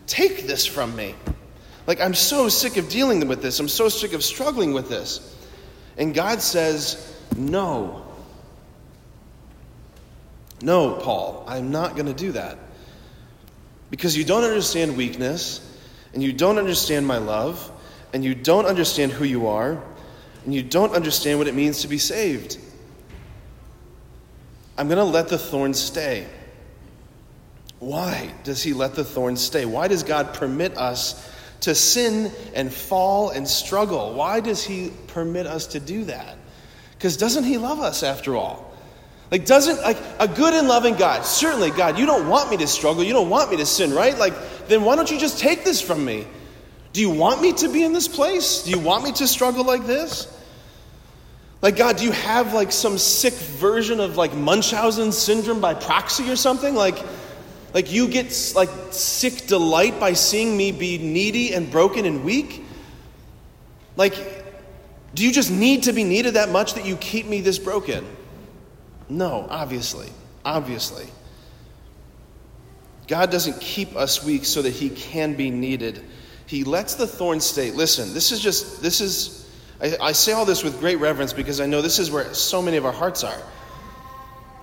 take 0.06 0.46
this 0.46 0.66
from 0.66 0.94
me. 0.94 1.14
Like, 1.86 2.00
I'm 2.00 2.14
so 2.14 2.48
sick 2.48 2.76
of 2.76 2.88
dealing 2.88 3.26
with 3.28 3.42
this. 3.42 3.58
I'm 3.60 3.68
so 3.68 3.88
sick 3.88 4.12
of 4.12 4.22
struggling 4.22 4.72
with 4.72 4.88
this. 4.88 5.34
And 5.96 6.14
God 6.14 6.42
says, 6.42 7.16
No. 7.36 8.02
No, 10.62 10.94
Paul, 10.94 11.44
I'm 11.46 11.70
not 11.70 11.94
going 11.94 12.06
to 12.06 12.14
do 12.14 12.32
that. 12.32 12.58
Because 13.90 14.16
you 14.16 14.24
don't 14.24 14.42
understand 14.42 14.96
weakness, 14.96 15.60
and 16.12 16.22
you 16.22 16.32
don't 16.32 16.58
understand 16.58 17.06
my 17.06 17.18
love, 17.18 17.70
and 18.12 18.24
you 18.24 18.34
don't 18.34 18.66
understand 18.66 19.12
who 19.12 19.24
you 19.24 19.48
are, 19.48 19.82
and 20.44 20.54
you 20.54 20.62
don't 20.62 20.92
understand 20.92 21.38
what 21.38 21.46
it 21.46 21.54
means 21.54 21.82
to 21.82 21.88
be 21.88 21.98
saved. 21.98 22.58
I'm 24.78 24.88
going 24.88 24.98
to 24.98 25.04
let 25.04 25.28
the 25.28 25.38
thorn 25.38 25.74
stay. 25.74 26.26
Why 27.78 28.32
does 28.44 28.62
he 28.62 28.72
let 28.72 28.94
the 28.94 29.04
thorn 29.04 29.36
stay? 29.36 29.64
Why 29.64 29.88
does 29.88 30.02
God 30.02 30.34
permit 30.34 30.76
us 30.76 31.32
to 31.60 31.74
sin 31.74 32.32
and 32.54 32.72
fall 32.72 33.30
and 33.30 33.46
struggle? 33.46 34.14
Why 34.14 34.40
does 34.40 34.62
he 34.64 34.92
permit 35.08 35.46
us 35.46 35.66
to 35.68 35.80
do 35.80 36.04
that? 36.04 36.36
Because 36.92 37.16
doesn't 37.16 37.44
he 37.44 37.58
love 37.58 37.80
us 37.80 38.02
after 38.02 38.36
all? 38.36 38.74
Like, 39.30 39.44
doesn't, 39.44 39.82
like, 39.82 39.98
a 40.20 40.28
good 40.28 40.54
and 40.54 40.68
loving 40.68 40.94
God, 40.94 41.24
certainly, 41.24 41.70
God, 41.70 41.98
you 41.98 42.06
don't 42.06 42.28
want 42.28 42.48
me 42.50 42.56
to 42.58 42.66
struggle, 42.66 43.02
you 43.02 43.12
don't 43.12 43.28
want 43.28 43.50
me 43.50 43.56
to 43.56 43.66
sin, 43.66 43.92
right? 43.92 44.16
Like, 44.16 44.34
then 44.68 44.84
why 44.84 44.94
don't 44.94 45.10
you 45.10 45.18
just 45.18 45.40
take 45.40 45.64
this 45.64 45.80
from 45.82 46.04
me? 46.04 46.26
Do 46.92 47.00
you 47.00 47.10
want 47.10 47.42
me 47.42 47.52
to 47.54 47.68
be 47.68 47.82
in 47.82 47.92
this 47.92 48.06
place? 48.08 48.62
Do 48.62 48.70
you 48.70 48.78
want 48.78 49.02
me 49.04 49.12
to 49.12 49.26
struggle 49.26 49.64
like 49.64 49.84
this? 49.84 50.32
Like, 51.62 51.76
God, 51.76 51.96
do 51.96 52.04
you 52.04 52.12
have 52.12 52.52
like 52.52 52.70
some 52.70 52.98
sick 52.98 53.32
version 53.32 54.00
of 54.00 54.16
like 54.16 54.34
Munchausen 54.34 55.12
syndrome 55.12 55.60
by 55.60 55.74
proxy 55.74 56.30
or 56.30 56.36
something? 56.36 56.74
Like, 56.74 56.98
like 57.72 57.92
you 57.92 58.08
get 58.08 58.52
like 58.54 58.70
sick 58.90 59.46
delight 59.46 59.98
by 59.98 60.12
seeing 60.12 60.56
me 60.56 60.72
be 60.72 60.98
needy 60.98 61.54
and 61.54 61.70
broken 61.70 62.04
and 62.04 62.24
weak? 62.24 62.62
Like, 63.96 64.14
do 65.14 65.24
you 65.24 65.32
just 65.32 65.50
need 65.50 65.84
to 65.84 65.92
be 65.92 66.04
needed 66.04 66.34
that 66.34 66.50
much 66.50 66.74
that 66.74 66.84
you 66.84 66.96
keep 66.96 67.26
me 67.26 67.40
this 67.40 67.58
broken? 67.58 68.06
No, 69.08 69.46
obviously. 69.48 70.08
Obviously. 70.44 71.06
God 73.08 73.30
doesn't 73.30 73.60
keep 73.60 73.96
us 73.96 74.24
weak 74.24 74.44
so 74.44 74.62
that 74.62 74.70
he 74.70 74.90
can 74.90 75.34
be 75.34 75.50
needed. 75.50 76.04
He 76.46 76.64
lets 76.64 76.94
the 76.94 77.06
thorn 77.06 77.40
stay. 77.40 77.70
Listen, 77.70 78.12
this 78.12 78.32
is 78.32 78.40
just, 78.40 78.82
this 78.82 79.00
is 79.00 79.45
I, 79.80 79.96
I 80.00 80.12
say 80.12 80.32
all 80.32 80.44
this 80.44 80.62
with 80.64 80.80
great 80.80 80.96
reverence 80.96 81.32
because 81.32 81.60
I 81.60 81.66
know 81.66 81.82
this 81.82 81.98
is 81.98 82.10
where 82.10 82.32
so 82.34 82.62
many 82.62 82.76
of 82.76 82.86
our 82.86 82.92
hearts 82.92 83.24
are. 83.24 83.40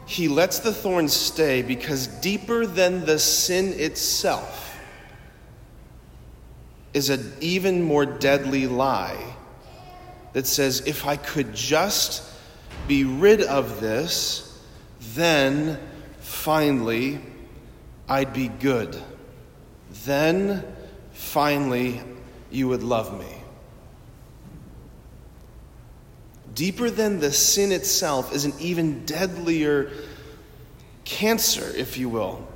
He 0.05 0.27
lets 0.27 0.59
the 0.59 0.73
thorns 0.73 1.13
stay 1.13 1.61
because 1.61 2.07
deeper 2.07 2.65
than 2.65 3.05
the 3.05 3.19
sin 3.19 3.73
itself 3.79 4.77
is 6.93 7.09
an 7.09 7.33
even 7.41 7.83
more 7.83 8.05
deadly 8.05 8.67
lie 8.67 9.35
that 10.33 10.45
says, 10.47 10.81
if 10.85 11.05
I 11.05 11.15
could 11.15 11.53
just 11.53 12.23
be 12.87 13.03
rid 13.03 13.41
of 13.41 13.79
this, 13.79 14.61
then 15.15 15.79
finally 16.19 17.19
I'd 18.09 18.33
be 18.33 18.47
good. 18.47 18.99
Then 20.05 20.65
finally 21.13 22.01
you 22.51 22.67
would 22.67 22.83
love 22.83 23.17
me. 23.17 23.42
Deeper 26.53 26.89
than 26.89 27.19
the 27.19 27.31
sin 27.31 27.71
itself 27.71 28.33
is 28.33 28.45
an 28.45 28.53
even 28.59 29.05
deadlier 29.05 29.91
cancer, 31.05 31.71
if 31.75 31.97
you 31.97 32.09
will. 32.09 32.47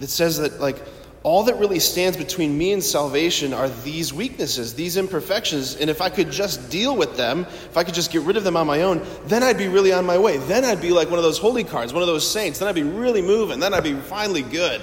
It 0.00 0.08
says 0.08 0.38
that, 0.38 0.60
like, 0.60 0.80
all 1.22 1.44
that 1.44 1.56
really 1.56 1.80
stands 1.80 2.16
between 2.16 2.56
me 2.56 2.72
and 2.72 2.82
salvation 2.82 3.52
are 3.52 3.68
these 3.68 4.12
weaknesses, 4.12 4.74
these 4.74 4.96
imperfections. 4.96 5.76
And 5.76 5.90
if 5.90 6.00
I 6.00 6.08
could 6.08 6.30
just 6.30 6.70
deal 6.70 6.96
with 6.96 7.18
them, 7.18 7.40
if 7.42 7.76
I 7.76 7.84
could 7.84 7.92
just 7.92 8.10
get 8.10 8.22
rid 8.22 8.38
of 8.38 8.44
them 8.44 8.56
on 8.56 8.66
my 8.66 8.82
own, 8.82 9.06
then 9.26 9.42
I'd 9.42 9.58
be 9.58 9.68
really 9.68 9.92
on 9.92 10.06
my 10.06 10.16
way. 10.16 10.38
Then 10.38 10.64
I'd 10.64 10.80
be 10.80 10.92
like 10.92 11.10
one 11.10 11.18
of 11.18 11.24
those 11.24 11.38
holy 11.38 11.64
cards, 11.64 11.92
one 11.92 12.02
of 12.02 12.06
those 12.06 12.28
saints. 12.28 12.58
Then 12.58 12.68
I'd 12.68 12.74
be 12.74 12.82
really 12.82 13.20
moving. 13.20 13.60
Then 13.60 13.74
I'd 13.74 13.84
be 13.84 13.94
finally 13.94 14.42
good. 14.42 14.80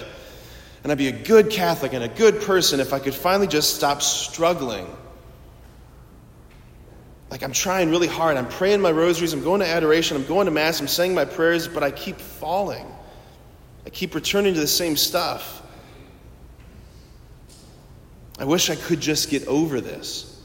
And 0.83 0.91
I'd 0.91 0.99
be 0.99 1.07
a 1.07 1.11
good 1.11 1.49
Catholic 1.49 1.93
and 1.93 2.03
a 2.03 2.07
good 2.07 2.41
person 2.41 2.79
if 2.79 2.93
I 2.93 2.99
could 2.99 3.15
finally 3.15 3.47
just 3.47 3.75
stop 3.75 4.03
struggling. 4.03 4.85
Like 7.29 7.43
I'm 7.43 7.51
trying 7.51 7.89
really 7.89 8.07
hard. 8.07 8.37
I'm 8.37 8.47
praying 8.47 8.81
my 8.81 8.91
rosaries. 8.91 9.33
I'm 9.33 9.43
going 9.43 9.59
to 9.59 9.67
adoration. 9.67 10.15
I'm 10.17 10.25
going 10.25 10.45
to 10.45 10.51
Mass. 10.51 10.79
I'm 10.79 10.87
saying 10.87 11.13
my 11.13 11.25
prayers, 11.25 11.67
but 11.67 11.83
I 11.83 11.91
keep 11.91 12.17
falling. 12.17 12.85
I 13.85 13.89
keep 13.89 14.15
returning 14.15 14.53
to 14.53 14.59
the 14.59 14.67
same 14.67 14.95
stuff. 14.95 15.61
I 18.39 18.45
wish 18.45 18.69
I 18.69 18.75
could 18.75 19.01
just 19.01 19.29
get 19.29 19.47
over 19.47 19.81
this. 19.81 20.41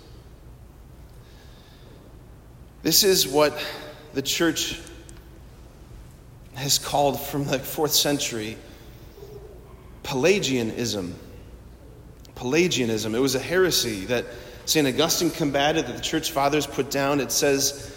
This 2.83 3.05
is 3.05 3.29
what 3.29 3.62
the 4.15 4.23
church 4.23 4.81
has 6.55 6.79
called 6.79 7.21
from 7.21 7.45
the 7.45 7.59
fourth 7.59 7.93
century 7.93 8.57
Pelagianism. 10.03 11.15
Pelagianism. 12.35 13.15
It 13.15 13.21
was 13.21 13.35
a 13.35 13.41
heresy 13.41 14.07
that 14.07 14.27
St. 14.64 14.87
Augustine 14.87 15.31
combated, 15.31 15.87
that 15.87 15.97
the 15.97 16.02
church 16.02 16.31
fathers 16.31 16.66
put 16.66 16.90
down. 16.90 17.21
It 17.21 17.33
says 17.33 17.95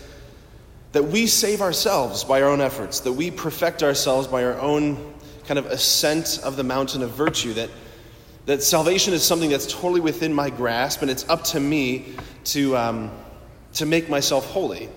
that 0.91 1.03
we 1.03 1.27
save 1.27 1.61
ourselves 1.61 2.23
by 2.23 2.41
our 2.41 2.49
own 2.49 2.61
efforts, 2.61 3.01
that 3.01 3.13
we 3.13 3.31
perfect 3.31 3.83
ourselves 3.83 4.27
by 4.27 4.43
our 4.45 4.59
own 4.59 5.13
kind 5.45 5.59
of 5.59 5.67
ascent 5.67 6.39
of 6.43 6.55
the 6.55 6.63
mountain 6.63 7.03
of 7.03 7.11
virtue, 7.11 7.53
that, 7.53 7.69
that 8.45 8.63
salvation 8.63 9.13
is 9.13 9.23
something 9.23 9.49
that's 9.49 9.71
totally 9.71 10.01
within 10.01 10.33
my 10.33 10.49
grasp, 10.49 11.01
and 11.01 11.11
it's 11.11 11.27
up 11.29 11.43
to 11.43 11.59
me 11.59 12.15
to, 12.45 12.75
um, 12.75 13.11
to 13.73 13.85
make 13.85 14.09
myself 14.09 14.45
holy. 14.51 14.89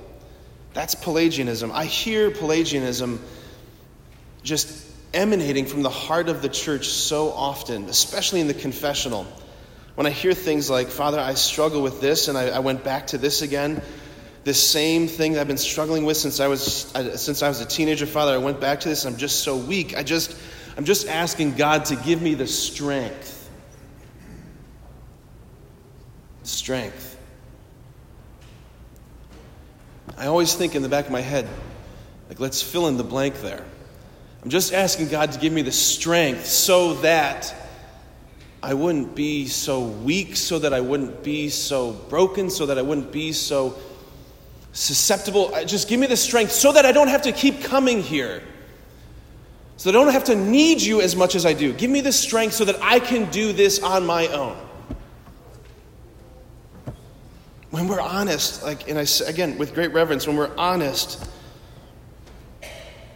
That's 0.75 0.94
Pelagianism. 0.94 1.72
I 1.72 1.84
hear 1.84 2.30
Pelagianism 2.30 3.22
just 4.42 4.87
emanating 5.12 5.66
from 5.66 5.82
the 5.82 5.90
heart 5.90 6.28
of 6.28 6.42
the 6.42 6.48
church 6.48 6.88
so 6.88 7.32
often, 7.32 7.84
especially 7.87 8.40
in 8.40 8.46
the 8.46 8.54
confessional. 8.54 9.26
When 9.98 10.06
I 10.06 10.10
hear 10.10 10.32
things 10.32 10.70
like, 10.70 10.86
Father, 10.86 11.18
I 11.18 11.34
struggle 11.34 11.82
with 11.82 12.00
this, 12.00 12.28
and 12.28 12.38
I, 12.38 12.50
I 12.50 12.58
went 12.60 12.84
back 12.84 13.08
to 13.08 13.18
this 13.18 13.42
again, 13.42 13.82
this 14.44 14.62
same 14.62 15.08
thing 15.08 15.32
that 15.32 15.40
I've 15.40 15.48
been 15.48 15.58
struggling 15.58 16.04
with 16.04 16.16
since 16.16 16.38
I 16.38 16.46
was 16.46 16.62
since 17.16 17.42
I 17.42 17.48
was 17.48 17.60
a 17.60 17.66
teenager, 17.66 18.06
Father, 18.06 18.32
I 18.32 18.36
went 18.36 18.60
back 18.60 18.78
to 18.78 18.88
this. 18.88 19.04
I'm 19.06 19.16
just 19.16 19.40
so 19.40 19.56
weak. 19.56 19.96
I 19.96 20.04
just 20.04 20.40
I'm 20.76 20.84
just 20.84 21.08
asking 21.08 21.56
God 21.56 21.86
to 21.86 21.96
give 21.96 22.22
me 22.22 22.34
the 22.34 22.46
strength. 22.46 23.50
Strength. 26.44 27.18
I 30.16 30.26
always 30.26 30.54
think 30.54 30.76
in 30.76 30.82
the 30.82 30.88
back 30.88 31.06
of 31.06 31.10
my 31.10 31.22
head, 31.22 31.48
like, 32.28 32.38
let's 32.38 32.62
fill 32.62 32.86
in 32.86 32.98
the 32.98 33.02
blank 33.02 33.40
there. 33.40 33.64
I'm 34.44 34.50
just 34.50 34.72
asking 34.72 35.08
God 35.08 35.32
to 35.32 35.40
give 35.40 35.52
me 35.52 35.62
the 35.62 35.72
strength 35.72 36.46
so 36.46 36.94
that 37.00 37.52
I 38.62 38.74
wouldn't 38.74 39.14
be 39.14 39.46
so 39.46 39.82
weak, 39.82 40.36
so 40.36 40.58
that 40.58 40.72
I 40.72 40.80
wouldn't 40.80 41.22
be 41.22 41.48
so 41.48 41.92
broken, 41.92 42.50
so 42.50 42.66
that 42.66 42.78
I 42.78 42.82
wouldn't 42.82 43.12
be 43.12 43.32
so 43.32 43.76
susceptible. 44.72 45.52
Just 45.64 45.88
give 45.88 46.00
me 46.00 46.06
the 46.06 46.16
strength 46.16 46.52
so 46.52 46.72
that 46.72 46.84
I 46.84 46.92
don't 46.92 47.08
have 47.08 47.22
to 47.22 47.32
keep 47.32 47.62
coming 47.62 48.02
here. 48.02 48.42
So 49.76 49.90
I 49.90 49.92
don't 49.92 50.12
have 50.12 50.24
to 50.24 50.34
need 50.34 50.82
you 50.82 51.00
as 51.00 51.14
much 51.14 51.36
as 51.36 51.46
I 51.46 51.52
do. 51.52 51.72
Give 51.72 51.90
me 51.90 52.00
the 52.00 52.10
strength 52.12 52.54
so 52.54 52.64
that 52.64 52.82
I 52.82 52.98
can 52.98 53.30
do 53.30 53.52
this 53.52 53.80
on 53.80 54.04
my 54.04 54.26
own. 54.26 54.56
When 57.70 57.86
we're 57.86 58.00
honest, 58.00 58.64
like, 58.64 58.88
and 58.88 58.98
I 58.98 59.06
again, 59.26 59.56
with 59.56 59.74
great 59.74 59.92
reverence, 59.92 60.26
when 60.26 60.36
we're 60.36 60.56
honest, 60.56 61.24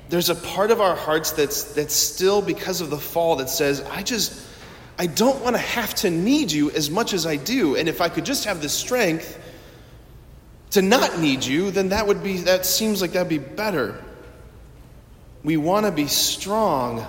there's 0.09 0.29
a 0.29 0.37
part 0.37 0.71
of 0.71 0.81
our 0.81 0.95
hearts 0.95 1.33
that's, 1.33 1.73
that's 1.73 1.95
still, 1.95 2.43
because 2.43 2.81
of 2.81 2.91
the 2.91 2.99
fall, 2.99 3.37
that 3.37 3.49
says, 3.49 3.81
I 3.91 4.03
just, 4.03 4.47
I 4.99 5.07
don't 5.07 5.43
want 5.43 5.57
to 5.57 5.63
have 5.63 5.95
to 5.97 6.11
need 6.11 6.53
you 6.53 6.71
as 6.71 6.91
much 6.91 7.13
as 7.13 7.27
I 7.27 7.37
do. 7.37 7.77
And 7.77 7.89
if 7.89 8.01
I 8.01 8.09
could 8.09 8.25
just 8.25 8.45
have 8.45 8.61
the 8.61 8.69
strength 8.69 9.39
to 10.71 10.83
not 10.83 11.19
need 11.19 11.45
you, 11.45 11.71
then 11.71 11.91
that 11.91 12.07
would 12.07 12.23
be, 12.23 12.39
that 12.39 12.67
seems 12.67 13.01
like 13.01 13.13
that'd 13.13 13.29
be 13.29 13.39
better. 13.39 14.03
We 15.43 15.57
want 15.57 15.87
to 15.87 15.93
be 15.93 16.07
strong, 16.07 17.05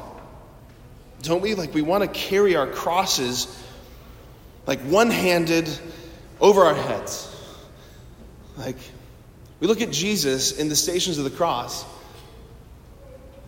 don't 1.21 1.41
we? 1.41 1.55
Like 1.55 1.73
we 1.73 1.81
want 1.81 2.03
to 2.03 2.09
carry 2.09 2.55
our 2.55 2.67
crosses 2.67 3.47
like 4.65 4.79
one 4.81 5.09
handed 5.09 5.69
over 6.39 6.61
our 6.61 6.75
heads. 6.75 7.29
Like 8.57 8.77
we 9.59 9.67
look 9.67 9.81
at 9.81 9.91
Jesus 9.91 10.57
in 10.57 10.69
the 10.69 10.75
stations 10.75 11.17
of 11.17 11.23
the 11.23 11.29
cross. 11.29 11.85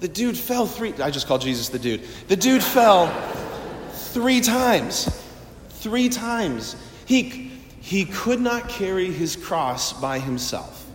The 0.02 0.08
dude 0.08 0.38
fell 0.38 0.68
three, 0.68 0.94
I 1.02 1.10
just 1.10 1.26
called 1.26 1.42
Jesus 1.42 1.70
the 1.70 1.80
dude. 1.80 2.04
The 2.28 2.36
dude 2.36 2.64
fell 2.64 3.08
three 4.16 4.40
times. 4.40 5.10
Three 5.72 6.08
times. 6.08 6.78
He, 7.06 7.52
he 7.82 8.06
could 8.06 8.40
not 8.40 8.70
carry 8.70 9.12
his 9.12 9.36
cross 9.36 9.92
by 9.92 10.20
himself. 10.20 10.90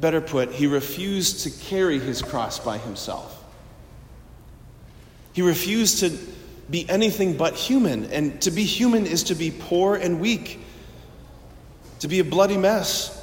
Better 0.00 0.22
put, 0.22 0.52
he 0.52 0.66
refused 0.66 1.40
to 1.40 1.50
carry 1.66 1.98
his 1.98 2.22
cross 2.22 2.58
by 2.58 2.78
himself. 2.78 3.44
He 5.34 5.42
refused 5.42 6.00
to 6.00 6.16
be 6.70 6.88
anything 6.88 7.36
but 7.36 7.54
human. 7.56 8.06
And 8.06 8.40
to 8.40 8.50
be 8.50 8.64
human 8.64 9.04
is 9.04 9.24
to 9.24 9.34
be 9.34 9.50
poor 9.50 9.96
and 9.96 10.18
weak, 10.18 10.60
to 11.98 12.08
be 12.08 12.20
a 12.20 12.24
bloody 12.24 12.56
mess. 12.56 13.22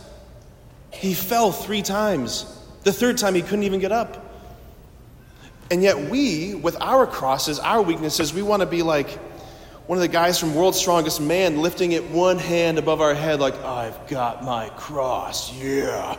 He 0.92 1.16
fell 1.16 1.52
three 1.52 1.82
times. 1.82 2.46
The 2.84 2.94
third 2.94 3.18
time, 3.18 3.34
he 3.34 3.42
couldn't 3.42 3.64
even 3.64 3.80
get 3.80 3.92
up. 3.92 4.27
And 5.70 5.84
yet, 5.84 6.10
we, 6.10 6.56
with 6.56 6.78
our 6.80 7.06
crosses, 7.06 7.60
our 7.60 7.82
weaknesses, 7.82 8.34
we 8.34 8.42
want 8.42 8.62
to 8.62 8.66
be 8.66 8.84
like 8.84 9.10
one 9.88 9.98
of 9.98 10.02
the 10.02 10.08
guys 10.08 10.40
from 10.40 10.56
World's 10.56 10.80
Strongest 10.80 11.20
Man 11.20 11.62
lifting 11.62 11.92
it 11.92 12.10
one 12.10 12.40
hand 12.40 12.78
above 12.78 13.02
our 13.02 13.14
head, 13.14 13.40
like, 13.40 13.56
I've 13.64 14.08
got 14.08 14.44
my 14.44 14.70
cross, 14.70 15.54
yeah. 15.54 16.18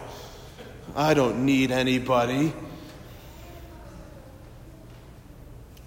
I 0.94 1.14
don't 1.14 1.46
need 1.46 1.70
anybody. 1.70 2.52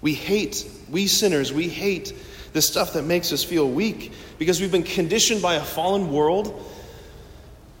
We 0.00 0.14
hate, 0.14 0.68
we 0.90 1.06
sinners, 1.06 1.52
we 1.52 1.68
hate 1.68 2.12
the 2.52 2.62
stuff 2.62 2.94
that 2.94 3.04
makes 3.04 3.32
us 3.32 3.44
feel 3.44 3.68
weak 3.68 4.12
because 4.38 4.60
we've 4.60 4.72
been 4.72 4.82
conditioned 4.82 5.40
by 5.40 5.54
a 5.54 5.62
fallen 5.62 6.12
world 6.12 6.68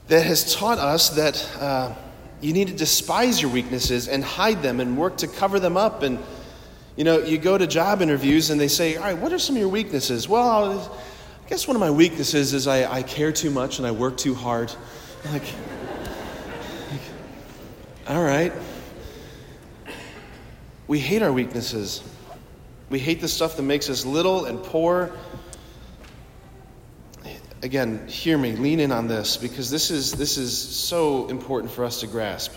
that 0.08 0.24
has 0.24 0.54
taught 0.54 0.78
us 0.78 1.10
that. 1.10 1.48
Uh, 1.58 1.94
you 2.42 2.52
need 2.52 2.66
to 2.66 2.74
despise 2.74 3.40
your 3.40 3.50
weaknesses 3.50 4.08
and 4.08 4.22
hide 4.22 4.62
them 4.62 4.80
and 4.80 4.98
work 4.98 5.16
to 5.18 5.28
cover 5.28 5.60
them 5.60 5.76
up. 5.76 6.02
And, 6.02 6.18
you 6.96 7.04
know, 7.04 7.18
you 7.20 7.38
go 7.38 7.56
to 7.56 7.66
job 7.66 8.02
interviews 8.02 8.50
and 8.50 8.60
they 8.60 8.68
say, 8.68 8.96
All 8.96 9.04
right, 9.04 9.16
what 9.16 9.32
are 9.32 9.38
some 9.38 9.54
of 9.56 9.60
your 9.60 9.68
weaknesses? 9.68 10.28
Well, 10.28 10.92
I 11.44 11.48
guess 11.48 11.68
one 11.68 11.76
of 11.76 11.80
my 11.80 11.90
weaknesses 11.90 12.52
is 12.52 12.66
I, 12.66 12.92
I 12.92 13.02
care 13.04 13.30
too 13.32 13.50
much 13.50 13.78
and 13.78 13.86
I 13.86 13.92
work 13.92 14.16
too 14.16 14.34
hard. 14.34 14.72
Like, 15.26 15.42
like, 16.90 17.00
all 18.08 18.22
right. 18.22 18.52
We 20.88 20.98
hate 20.98 21.22
our 21.22 21.32
weaknesses. 21.32 22.02
We 22.90 22.98
hate 22.98 23.20
the 23.20 23.28
stuff 23.28 23.56
that 23.56 23.62
makes 23.62 23.88
us 23.88 24.04
little 24.04 24.46
and 24.46 24.62
poor 24.62 25.12
again, 27.62 28.06
hear 28.08 28.36
me, 28.36 28.56
lean 28.56 28.80
in 28.80 28.92
on 28.92 29.06
this 29.06 29.36
because 29.36 29.70
this 29.70 29.90
is, 29.90 30.12
this 30.12 30.36
is 30.36 30.56
so 30.56 31.28
important 31.28 31.72
for 31.72 31.84
us 31.84 32.00
to 32.00 32.06
grasp. 32.06 32.52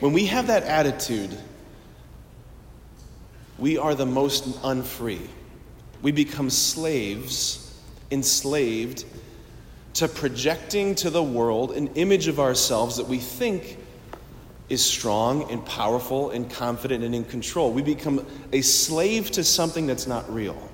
When 0.00 0.12
we 0.12 0.26
have 0.26 0.48
that 0.48 0.64
attitude, 0.64 1.36
we 3.58 3.78
are 3.78 3.94
the 3.94 4.06
most 4.06 4.44
unfree. 4.64 5.28
We 6.02 6.12
become 6.12 6.50
slaves, 6.50 7.78
enslaved 8.10 9.04
to 9.94 10.08
projecting 10.08 10.94
to 10.96 11.10
the 11.10 11.22
world 11.22 11.72
an 11.72 11.88
image 11.94 12.26
of 12.26 12.40
ourselves 12.40 12.96
that 12.96 13.06
we 13.06 13.18
think 13.18 13.78
is 14.70 14.82
strong 14.82 15.50
and 15.50 15.64
powerful 15.66 16.30
and 16.30 16.48
confident 16.48 17.04
and 17.04 17.14
in 17.14 17.24
control. 17.24 17.72
We 17.72 17.82
become 17.82 18.24
a 18.52 18.62
slave 18.62 19.30
to 19.32 19.44
something 19.44 19.86
that's 19.86 20.06
not 20.06 20.32
real. 20.32 20.69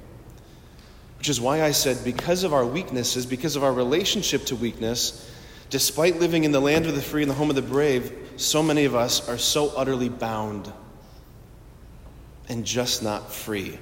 Which 1.26 1.30
is 1.30 1.40
why 1.40 1.61
I 1.61 1.73
said, 1.73 2.04
because 2.04 2.45
of 2.45 2.54
our 2.54 2.64
weaknesses, 2.64 3.26
because 3.26 3.56
of 3.56 3.64
our 3.64 3.73
relationship 3.73 4.45
to 4.45 4.54
weakness, 4.54 5.28
despite 5.71 6.21
living 6.21 6.45
in 6.45 6.52
the 6.52 6.61
land 6.61 6.87
of 6.87 6.95
the 6.95 7.02
free 7.02 7.23
and 7.23 7.28
the 7.28 7.35
home 7.35 7.50
of 7.50 7.56
the 7.56 7.62
brave, 7.62 8.16
so 8.37 8.62
many 8.62 8.85
of 8.85 8.95
us 8.95 9.28
are 9.28 9.37
so 9.37 9.73
utterly 9.76 10.09
bound 10.09 10.73
and 12.49 12.64
just 12.64 13.02
not 13.02 13.33
free. 13.33 13.76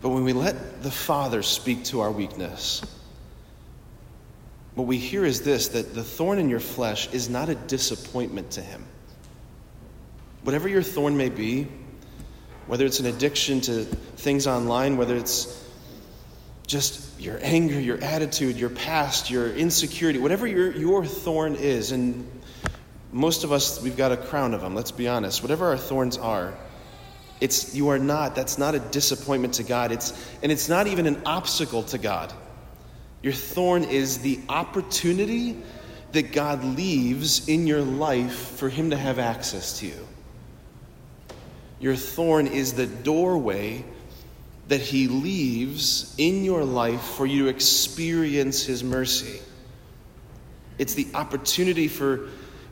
But 0.00 0.08
when 0.08 0.24
we 0.24 0.32
let 0.32 0.82
the 0.82 0.90
Father 0.90 1.44
speak 1.44 1.84
to 1.84 2.00
our 2.00 2.10
weakness, 2.10 2.82
what 4.74 4.88
we 4.88 4.98
hear 4.98 5.24
is 5.24 5.42
this 5.42 5.68
that 5.68 5.94
the 5.94 6.02
thorn 6.02 6.40
in 6.40 6.48
your 6.48 6.58
flesh 6.58 7.08
is 7.12 7.28
not 7.28 7.48
a 7.48 7.54
disappointment 7.54 8.50
to 8.50 8.60
Him. 8.60 8.84
Whatever 10.42 10.68
your 10.68 10.82
thorn 10.82 11.16
may 11.16 11.28
be, 11.28 11.68
whether 12.68 12.86
it's 12.86 13.00
an 13.00 13.06
addiction 13.06 13.60
to 13.62 13.84
things 13.84 14.46
online, 14.46 14.96
whether 14.96 15.16
it's 15.16 15.64
just 16.66 17.18
your 17.18 17.38
anger, 17.42 17.80
your 17.80 17.98
attitude, 18.04 18.56
your 18.56 18.68
past, 18.70 19.30
your 19.30 19.50
insecurity, 19.50 20.18
whatever 20.18 20.46
your, 20.46 20.70
your 20.70 21.04
thorn 21.04 21.56
is. 21.56 21.92
And 21.92 22.28
Most 23.10 23.42
of 23.42 23.52
us, 23.52 23.82
we've 23.82 23.96
got 23.96 24.12
a 24.12 24.16
crown 24.16 24.52
of 24.52 24.60
them, 24.60 24.74
let's 24.74 24.92
be 24.92 25.08
honest. 25.08 25.42
Whatever 25.42 25.68
our 25.68 25.78
thorns 25.78 26.18
are, 26.18 26.54
it's, 27.40 27.74
you 27.74 27.88
are 27.88 27.98
not, 27.98 28.34
that's 28.34 28.58
not 28.58 28.74
a 28.74 28.80
disappointment 28.80 29.54
to 29.54 29.62
God. 29.62 29.92
It's, 29.92 30.12
and 30.42 30.52
it's 30.52 30.68
not 30.68 30.86
even 30.88 31.06
an 31.06 31.22
obstacle 31.24 31.84
to 31.84 31.98
God. 31.98 32.32
Your 33.22 33.32
thorn 33.32 33.84
is 33.84 34.18
the 34.18 34.38
opportunity 34.48 35.56
that 36.12 36.32
God 36.32 36.62
leaves 36.64 37.48
in 37.48 37.66
your 37.66 37.80
life 37.80 38.56
for 38.58 38.68
Him 38.68 38.90
to 38.90 38.96
have 38.96 39.18
access 39.18 39.78
to 39.80 39.86
you. 39.86 40.08
Your 41.80 41.96
thorn 41.96 42.46
is 42.46 42.74
the 42.74 42.86
doorway 42.86 43.84
that 44.68 44.80
He 44.80 45.08
leaves 45.08 46.14
in 46.18 46.44
your 46.44 46.64
life 46.64 47.00
for 47.00 47.26
you 47.26 47.44
to 47.44 47.48
experience 47.48 48.62
His 48.64 48.84
mercy. 48.84 49.40
It's 50.78 50.94
the 50.94 51.08
opportunity 51.14 51.88
for 51.88 52.28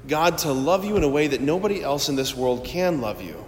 God 0.07 0.39
to 0.39 0.53
love 0.53 0.85
you 0.85 0.97
in 0.97 1.03
a 1.03 1.09
way 1.09 1.29
that 1.29 1.41
nobody 1.41 1.83
else 1.83 2.09
in 2.09 2.17
this 2.17 2.35
world 2.35 2.65
can 2.65 3.01
love 3.01 3.23
you. 3.23 3.45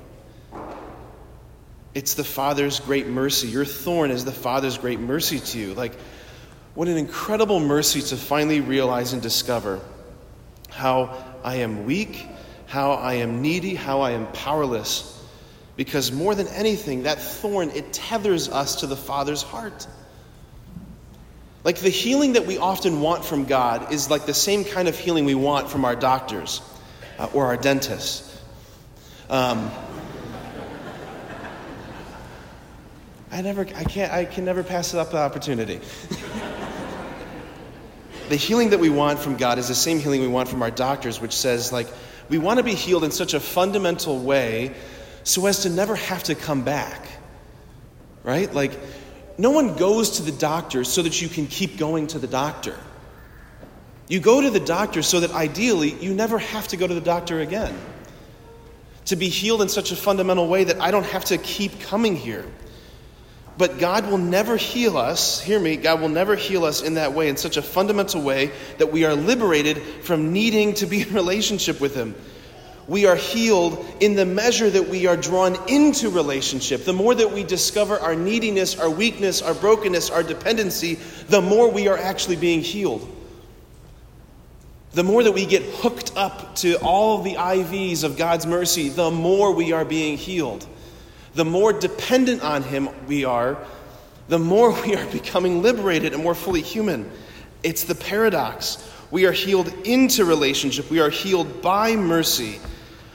It's 1.94 2.14
the 2.14 2.24
Father's 2.24 2.80
great 2.80 3.06
mercy. 3.06 3.48
Your 3.48 3.64
thorn 3.64 4.10
is 4.10 4.24
the 4.24 4.32
Father's 4.32 4.78
great 4.78 5.00
mercy 5.00 5.40
to 5.40 5.58
you. 5.58 5.74
Like, 5.74 5.94
what 6.74 6.86
an 6.88 6.96
incredible 6.96 7.60
mercy 7.60 8.00
to 8.02 8.16
finally 8.16 8.60
realize 8.60 9.12
and 9.12 9.20
discover 9.20 9.80
how 10.70 11.16
I 11.42 11.56
am 11.56 11.86
weak, 11.86 12.26
how 12.66 12.92
I 12.92 13.14
am 13.14 13.42
needy, 13.42 13.74
how 13.74 14.02
I 14.02 14.12
am 14.12 14.26
powerless. 14.28 15.17
Because 15.78 16.10
more 16.10 16.34
than 16.34 16.48
anything, 16.48 17.04
that 17.04 17.22
thorn, 17.22 17.70
it 17.70 17.92
tethers 17.92 18.48
us 18.48 18.80
to 18.80 18.88
the 18.88 18.96
Father's 18.96 19.42
heart. 19.42 19.86
Like 21.62 21.76
the 21.78 21.88
healing 21.88 22.32
that 22.32 22.46
we 22.46 22.58
often 22.58 23.00
want 23.00 23.24
from 23.24 23.44
God 23.44 23.92
is 23.92 24.10
like 24.10 24.26
the 24.26 24.34
same 24.34 24.64
kind 24.64 24.88
of 24.88 24.98
healing 24.98 25.24
we 25.24 25.36
want 25.36 25.70
from 25.70 25.84
our 25.84 25.94
doctors 25.94 26.60
uh, 27.16 27.28
or 27.32 27.46
our 27.46 27.56
dentists. 27.56 28.42
Um, 29.30 29.70
I 33.30 33.40
never, 33.42 33.60
I 33.60 33.84
can't, 33.84 34.12
I 34.12 34.24
can 34.24 34.44
never 34.44 34.64
pass 34.64 34.92
up 34.94 35.12
the 35.12 35.18
opportunity. 35.18 35.78
the 38.30 38.36
healing 38.36 38.70
that 38.70 38.80
we 38.80 38.90
want 38.90 39.20
from 39.20 39.36
God 39.36 39.60
is 39.60 39.68
the 39.68 39.76
same 39.76 40.00
healing 40.00 40.22
we 40.22 40.26
want 40.26 40.48
from 40.48 40.60
our 40.60 40.72
doctors, 40.72 41.20
which 41.20 41.36
says, 41.36 41.70
like, 41.72 41.86
we 42.28 42.38
want 42.38 42.58
to 42.58 42.64
be 42.64 42.74
healed 42.74 43.04
in 43.04 43.12
such 43.12 43.32
a 43.32 43.38
fundamental 43.38 44.18
way 44.18 44.74
so 45.28 45.44
as 45.46 45.60
to 45.60 45.68
never 45.68 45.94
have 45.94 46.22
to 46.24 46.34
come 46.34 46.62
back. 46.62 47.06
Right? 48.24 48.52
Like, 48.52 48.72
no 49.36 49.50
one 49.50 49.76
goes 49.76 50.12
to 50.12 50.22
the 50.22 50.32
doctor 50.32 50.84
so 50.84 51.02
that 51.02 51.20
you 51.20 51.28
can 51.28 51.46
keep 51.46 51.76
going 51.76 52.06
to 52.08 52.18
the 52.18 52.26
doctor. 52.26 52.76
You 54.08 54.20
go 54.20 54.40
to 54.40 54.50
the 54.50 54.60
doctor 54.60 55.02
so 55.02 55.20
that 55.20 55.32
ideally 55.32 55.92
you 55.92 56.14
never 56.14 56.38
have 56.38 56.68
to 56.68 56.78
go 56.78 56.86
to 56.86 56.94
the 56.94 57.02
doctor 57.02 57.40
again. 57.40 57.76
To 59.06 59.16
be 59.16 59.28
healed 59.28 59.60
in 59.60 59.68
such 59.68 59.92
a 59.92 59.96
fundamental 59.96 60.48
way 60.48 60.64
that 60.64 60.80
I 60.80 60.90
don't 60.90 61.06
have 61.06 61.26
to 61.26 61.36
keep 61.36 61.80
coming 61.80 62.16
here. 62.16 62.46
But 63.58 63.78
God 63.78 64.06
will 64.06 64.18
never 64.18 64.56
heal 64.56 64.96
us, 64.96 65.40
hear 65.40 65.58
me, 65.58 65.76
God 65.76 66.00
will 66.00 66.08
never 66.08 66.36
heal 66.36 66.64
us 66.64 66.80
in 66.80 66.94
that 66.94 67.12
way, 67.12 67.28
in 67.28 67.36
such 67.36 67.56
a 67.56 67.62
fundamental 67.62 68.22
way 68.22 68.52
that 68.78 68.92
we 68.92 69.04
are 69.04 69.14
liberated 69.14 69.78
from 69.78 70.32
needing 70.32 70.74
to 70.74 70.86
be 70.86 71.02
in 71.02 71.12
relationship 71.12 71.80
with 71.80 71.94
Him. 71.94 72.14
We 72.88 73.06
are 73.06 73.16
healed 73.16 73.84
in 74.00 74.16
the 74.16 74.26
measure 74.26 74.68
that 74.70 74.88
we 74.88 75.06
are 75.06 75.16
drawn 75.16 75.56
into 75.68 76.08
relationship. 76.08 76.84
The 76.84 76.92
more 76.92 77.14
that 77.14 77.30
we 77.30 77.44
discover 77.44 77.98
our 77.98 78.16
neediness, 78.16 78.78
our 78.78 78.90
weakness, 78.90 79.42
our 79.42 79.54
brokenness, 79.54 80.10
our 80.10 80.22
dependency, 80.22 80.94
the 81.28 81.42
more 81.42 81.70
we 81.70 81.86
are 81.86 81.98
actually 81.98 82.36
being 82.36 82.62
healed. 82.62 83.06
The 84.92 85.04
more 85.04 85.22
that 85.22 85.32
we 85.32 85.44
get 85.44 85.62
hooked 85.62 86.16
up 86.16 86.56
to 86.56 86.76
all 86.76 87.22
the 87.22 87.34
IVs 87.34 88.04
of 88.04 88.16
God's 88.16 88.46
mercy, 88.46 88.88
the 88.88 89.10
more 89.10 89.52
we 89.52 89.72
are 89.72 89.84
being 89.84 90.16
healed 90.16 90.66
the 91.38 91.44
more 91.44 91.72
dependent 91.72 92.42
on 92.42 92.64
Him 92.64 92.88
we 93.06 93.24
are, 93.24 93.56
the 94.28 94.40
more 94.40 94.72
we 94.82 94.96
are 94.96 95.06
becoming 95.12 95.62
liberated 95.62 96.12
and 96.12 96.22
more 96.22 96.34
fully 96.34 96.62
human. 96.62 97.10
It's 97.62 97.84
the 97.84 97.94
paradox. 97.94 98.84
We 99.10 99.24
are 99.24 99.32
healed 99.32 99.72
into 99.84 100.24
relationship, 100.24 100.90
we 100.90 101.00
are 101.00 101.10
healed 101.10 101.62
by 101.62 101.96
mercy. 101.96 102.60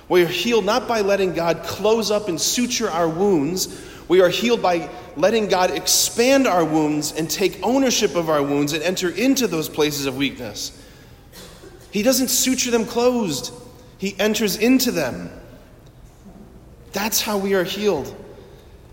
We 0.09 0.23
are 0.23 0.27
healed 0.27 0.65
not 0.65 0.87
by 0.87 1.01
letting 1.01 1.33
God 1.33 1.63
close 1.63 2.11
up 2.11 2.27
and 2.27 2.39
suture 2.39 2.89
our 2.89 3.07
wounds. 3.07 3.81
We 4.07 4.21
are 4.21 4.29
healed 4.29 4.61
by 4.61 4.89
letting 5.15 5.47
God 5.47 5.71
expand 5.71 6.47
our 6.47 6.65
wounds 6.65 7.13
and 7.13 7.29
take 7.29 7.59
ownership 7.63 8.15
of 8.15 8.29
our 8.29 8.43
wounds 8.43 8.73
and 8.73 8.83
enter 8.83 9.09
into 9.09 9.47
those 9.47 9.69
places 9.69 10.05
of 10.05 10.17
weakness. 10.17 10.79
He 11.91 12.03
doesn't 12.03 12.29
suture 12.29 12.71
them 12.71 12.85
closed, 12.85 13.53
He 13.97 14.15
enters 14.19 14.57
into 14.57 14.91
them. 14.91 15.29
That's 16.91 17.21
how 17.21 17.37
we 17.37 17.53
are 17.55 17.63
healed. 17.63 18.15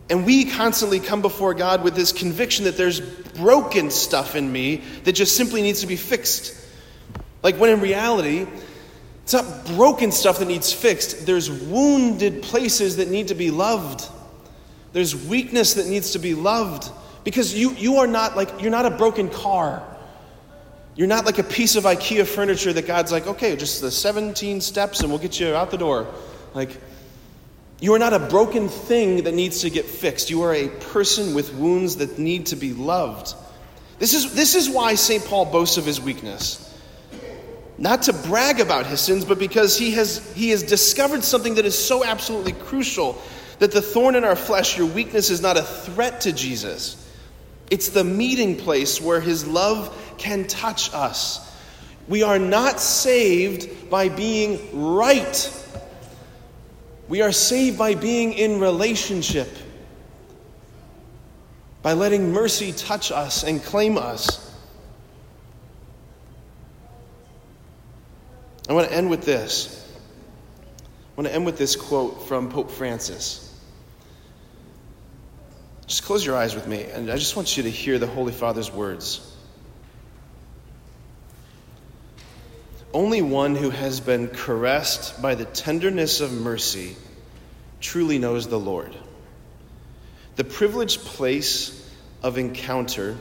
And 0.08 0.26
we 0.26 0.44
constantly 0.44 0.98
come 0.98 1.22
before 1.22 1.54
God 1.54 1.84
with 1.84 1.94
this 1.94 2.12
conviction 2.12 2.64
that 2.64 2.76
there's 2.76 3.00
broken 3.00 3.90
stuff 3.90 4.34
in 4.34 4.50
me 4.50 4.82
that 5.04 5.12
just 5.12 5.36
simply 5.36 5.62
needs 5.62 5.82
to 5.82 5.86
be 5.86 5.96
fixed. 5.96 6.56
Like 7.42 7.56
when 7.56 7.70
in 7.70 7.80
reality, 7.80 8.46
it's 9.32 9.46
not 9.46 9.76
broken 9.76 10.10
stuff 10.10 10.40
that 10.40 10.48
needs 10.48 10.72
fixed, 10.72 11.24
there's 11.24 11.48
wounded 11.48 12.42
places 12.42 12.96
that 12.96 13.08
need 13.10 13.28
to 13.28 13.36
be 13.36 13.52
loved. 13.52 14.08
There's 14.92 15.14
weakness 15.14 15.74
that 15.74 15.86
needs 15.86 16.10
to 16.12 16.18
be 16.18 16.34
loved. 16.34 16.90
Because 17.22 17.54
you, 17.54 17.70
you 17.74 17.98
are 17.98 18.08
not 18.08 18.36
like, 18.36 18.60
you're 18.60 18.72
not 18.72 18.86
a 18.86 18.90
broken 18.90 19.28
car. 19.30 19.84
You're 20.96 21.06
not 21.06 21.26
like 21.26 21.38
a 21.38 21.44
piece 21.44 21.76
of 21.76 21.84
IKEA 21.84 22.26
furniture 22.26 22.72
that 22.72 22.88
God's 22.88 23.12
like, 23.12 23.28
okay, 23.28 23.54
just 23.54 23.80
the 23.80 23.92
17 23.92 24.60
steps 24.60 24.98
and 24.98 25.10
we'll 25.10 25.20
get 25.20 25.38
you 25.38 25.54
out 25.54 25.70
the 25.70 25.78
door. 25.78 26.12
Like, 26.52 26.76
you 27.78 27.94
are 27.94 28.00
not 28.00 28.12
a 28.12 28.18
broken 28.18 28.68
thing 28.68 29.22
that 29.22 29.34
needs 29.34 29.60
to 29.60 29.70
get 29.70 29.84
fixed. 29.84 30.30
You 30.30 30.42
are 30.42 30.54
a 30.54 30.66
person 30.66 31.34
with 31.34 31.54
wounds 31.54 31.98
that 31.98 32.18
need 32.18 32.46
to 32.46 32.56
be 32.56 32.72
loved. 32.72 33.36
This 34.00 34.12
is, 34.12 34.34
this 34.34 34.56
is 34.56 34.68
why 34.68 34.96
St. 34.96 35.24
Paul 35.24 35.44
boasts 35.44 35.76
of 35.76 35.86
his 35.86 36.00
weakness. 36.00 36.66
Not 37.80 38.02
to 38.02 38.12
brag 38.12 38.60
about 38.60 38.86
his 38.86 39.00
sins, 39.00 39.24
but 39.24 39.40
because 39.40 39.76
he 39.76 39.90
has, 39.92 40.32
he 40.34 40.50
has 40.50 40.62
discovered 40.62 41.24
something 41.24 41.56
that 41.56 41.64
is 41.64 41.76
so 41.76 42.04
absolutely 42.04 42.52
crucial 42.52 43.20
that 43.58 43.72
the 43.72 43.82
thorn 43.82 44.14
in 44.14 44.22
our 44.22 44.36
flesh, 44.36 44.78
your 44.78 44.86
weakness, 44.86 45.30
is 45.30 45.42
not 45.42 45.56
a 45.56 45.62
threat 45.62 46.20
to 46.20 46.32
Jesus. 46.32 46.96
It's 47.70 47.88
the 47.88 48.04
meeting 48.04 48.56
place 48.56 49.00
where 49.00 49.20
his 49.20 49.46
love 49.46 50.14
can 50.18 50.46
touch 50.46 50.94
us. 50.94 51.50
We 52.06 52.22
are 52.22 52.38
not 52.38 52.78
saved 52.78 53.90
by 53.90 54.08
being 54.08 54.94
right 54.94 55.56
we 57.10 57.22
are 57.22 57.32
saved 57.32 57.76
by 57.76 57.96
being 57.96 58.34
in 58.34 58.60
relationship, 58.60 59.48
by 61.82 61.92
letting 61.92 62.32
mercy 62.32 62.70
touch 62.70 63.10
us 63.10 63.42
and 63.42 63.60
claim 63.60 63.98
us. 63.98 64.49
I 68.70 68.72
want 68.72 68.88
to 68.88 68.94
end 68.94 69.10
with 69.10 69.24
this. 69.24 69.84
I 70.78 71.16
want 71.16 71.26
to 71.26 71.34
end 71.34 71.44
with 71.44 71.58
this 71.58 71.74
quote 71.74 72.28
from 72.28 72.50
Pope 72.50 72.70
Francis. 72.70 73.52
Just 75.88 76.04
close 76.04 76.24
your 76.24 76.36
eyes 76.36 76.54
with 76.54 76.68
me, 76.68 76.84
and 76.84 77.10
I 77.10 77.16
just 77.16 77.34
want 77.34 77.56
you 77.56 77.64
to 77.64 77.70
hear 77.70 77.98
the 77.98 78.06
Holy 78.06 78.32
Father's 78.32 78.70
words. 78.70 79.36
Only 82.94 83.22
one 83.22 83.56
who 83.56 83.70
has 83.70 83.98
been 83.98 84.28
caressed 84.28 85.20
by 85.20 85.34
the 85.34 85.46
tenderness 85.46 86.20
of 86.20 86.32
mercy 86.32 86.94
truly 87.80 88.20
knows 88.20 88.46
the 88.46 88.58
Lord. 88.58 88.94
The 90.36 90.44
privileged 90.44 91.00
place 91.00 91.92
of 92.22 92.38
encounter 92.38 93.16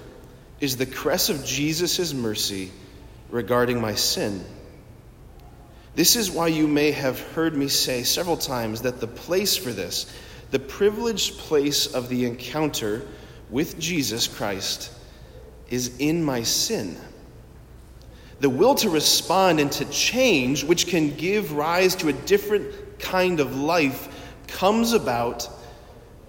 is 0.59 0.77
the 0.77 0.85
caress 0.85 1.29
of 1.29 1.43
Jesus' 1.43 2.13
mercy 2.13 2.69
regarding 3.31 3.81
my 3.81 3.95
sin. 3.95 4.45
This 5.99 6.15
is 6.15 6.31
why 6.31 6.47
you 6.47 6.65
may 6.65 6.91
have 6.91 7.19
heard 7.33 7.57
me 7.57 7.67
say 7.67 8.03
several 8.03 8.37
times 8.37 8.83
that 8.83 9.01
the 9.01 9.07
place 9.07 9.57
for 9.57 9.73
this, 9.73 10.05
the 10.49 10.57
privileged 10.57 11.37
place 11.39 11.93
of 11.93 12.07
the 12.07 12.23
encounter 12.23 13.05
with 13.49 13.77
Jesus 13.77 14.25
Christ, 14.25 14.93
is 15.69 15.97
in 15.99 16.23
my 16.23 16.43
sin 16.43 16.97
the 18.39 18.49
will 18.49 18.75
to 18.75 18.89
respond 18.89 19.59
and 19.59 19.69
to 19.73 19.83
change, 19.89 20.63
which 20.63 20.87
can 20.87 21.17
give 21.17 21.51
rise 21.51 21.95
to 21.95 22.07
a 22.07 22.13
different 22.13 22.99
kind 22.99 23.41
of 23.41 23.57
life, 23.57 24.07
comes 24.47 24.93
about 24.93 25.49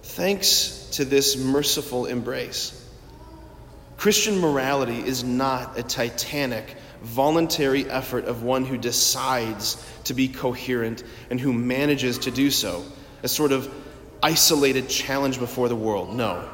thanks 0.03 0.89
to 0.95 1.05
this 1.05 1.37
merciful 1.37 2.07
embrace. 2.07 2.77
Christian 3.99 4.41
morality 4.41 4.99
is 4.99 5.23
not 5.23 5.79
a 5.79 5.85
titanic, 5.85 6.75
voluntary 7.03 7.89
effort 7.89 8.25
of 8.25 8.43
one 8.43 8.65
who 8.65 8.77
decides 8.77 9.85
to 10.05 10.15
be 10.15 10.29
coherent 10.29 11.03
and 11.31 11.41
who 11.41 11.53
manages 11.53 12.19
to 12.19 12.31
do 12.31 12.51
so, 12.51 12.85
a 13.23 13.29
sort 13.29 13.53
of 13.53 13.73
isolated 14.23 14.89
challenge 14.89 15.39
before 15.39 15.69
the 15.69 15.77
world. 15.77 16.15
No. 16.15 16.49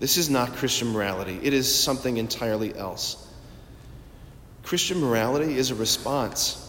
This 0.00 0.16
is 0.16 0.30
not 0.30 0.54
Christian 0.54 0.92
morality, 0.92 1.40
it 1.42 1.52
is 1.52 1.72
something 1.72 2.16
entirely 2.16 2.76
else. 2.76 3.24
Christian 4.62 5.00
morality 5.00 5.56
is 5.56 5.70
a 5.70 5.74
response. 5.74 6.64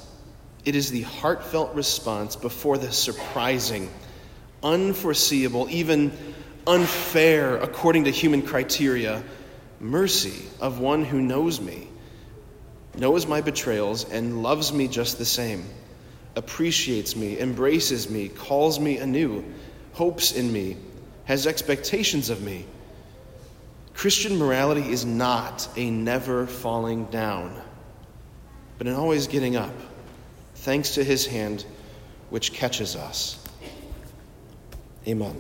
It 0.65 0.75
is 0.75 0.89
the 0.89 1.01
heartfelt 1.01 1.75
response 1.75 2.35
before 2.35 2.77
the 2.77 2.91
surprising, 2.91 3.89
unforeseeable, 4.63 5.67
even 5.69 6.11
unfair, 6.65 7.57
according 7.57 8.05
to 8.05 8.11
human 8.11 8.41
criteria, 8.41 9.23
mercy 9.79 10.45
of 10.59 10.79
one 10.79 11.03
who 11.03 11.21
knows 11.21 11.59
me, 11.59 11.87
knows 12.97 13.27
my 13.27 13.41
betrayals, 13.41 14.09
and 14.09 14.41
loves 14.43 14.73
me 14.73 14.87
just 14.87 15.17
the 15.17 15.25
same, 15.25 15.65
appreciates 16.35 17.15
me, 17.15 17.39
embraces 17.39 18.09
me, 18.09 18.29
calls 18.29 18.79
me 18.79 18.97
anew, 18.97 19.43
hopes 19.93 20.31
in 20.31 20.51
me, 20.51 20.77
has 21.25 21.45
expectations 21.45 22.29
of 22.29 22.41
me. 22.41 22.65
Christian 23.93 24.37
morality 24.37 24.89
is 24.89 25.05
not 25.05 25.67
a 25.75 25.91
never 25.91 26.47
falling 26.47 27.05
down, 27.05 27.61
but 28.77 28.87
an 28.87 28.93
always 28.93 29.27
getting 29.27 29.55
up, 29.55 29.73
thanks 30.55 30.95
to 30.95 31.03
his 31.03 31.25
hand 31.25 31.65
which 32.29 32.53
catches 32.53 32.95
us. 32.95 33.37
Amen. 35.07 35.35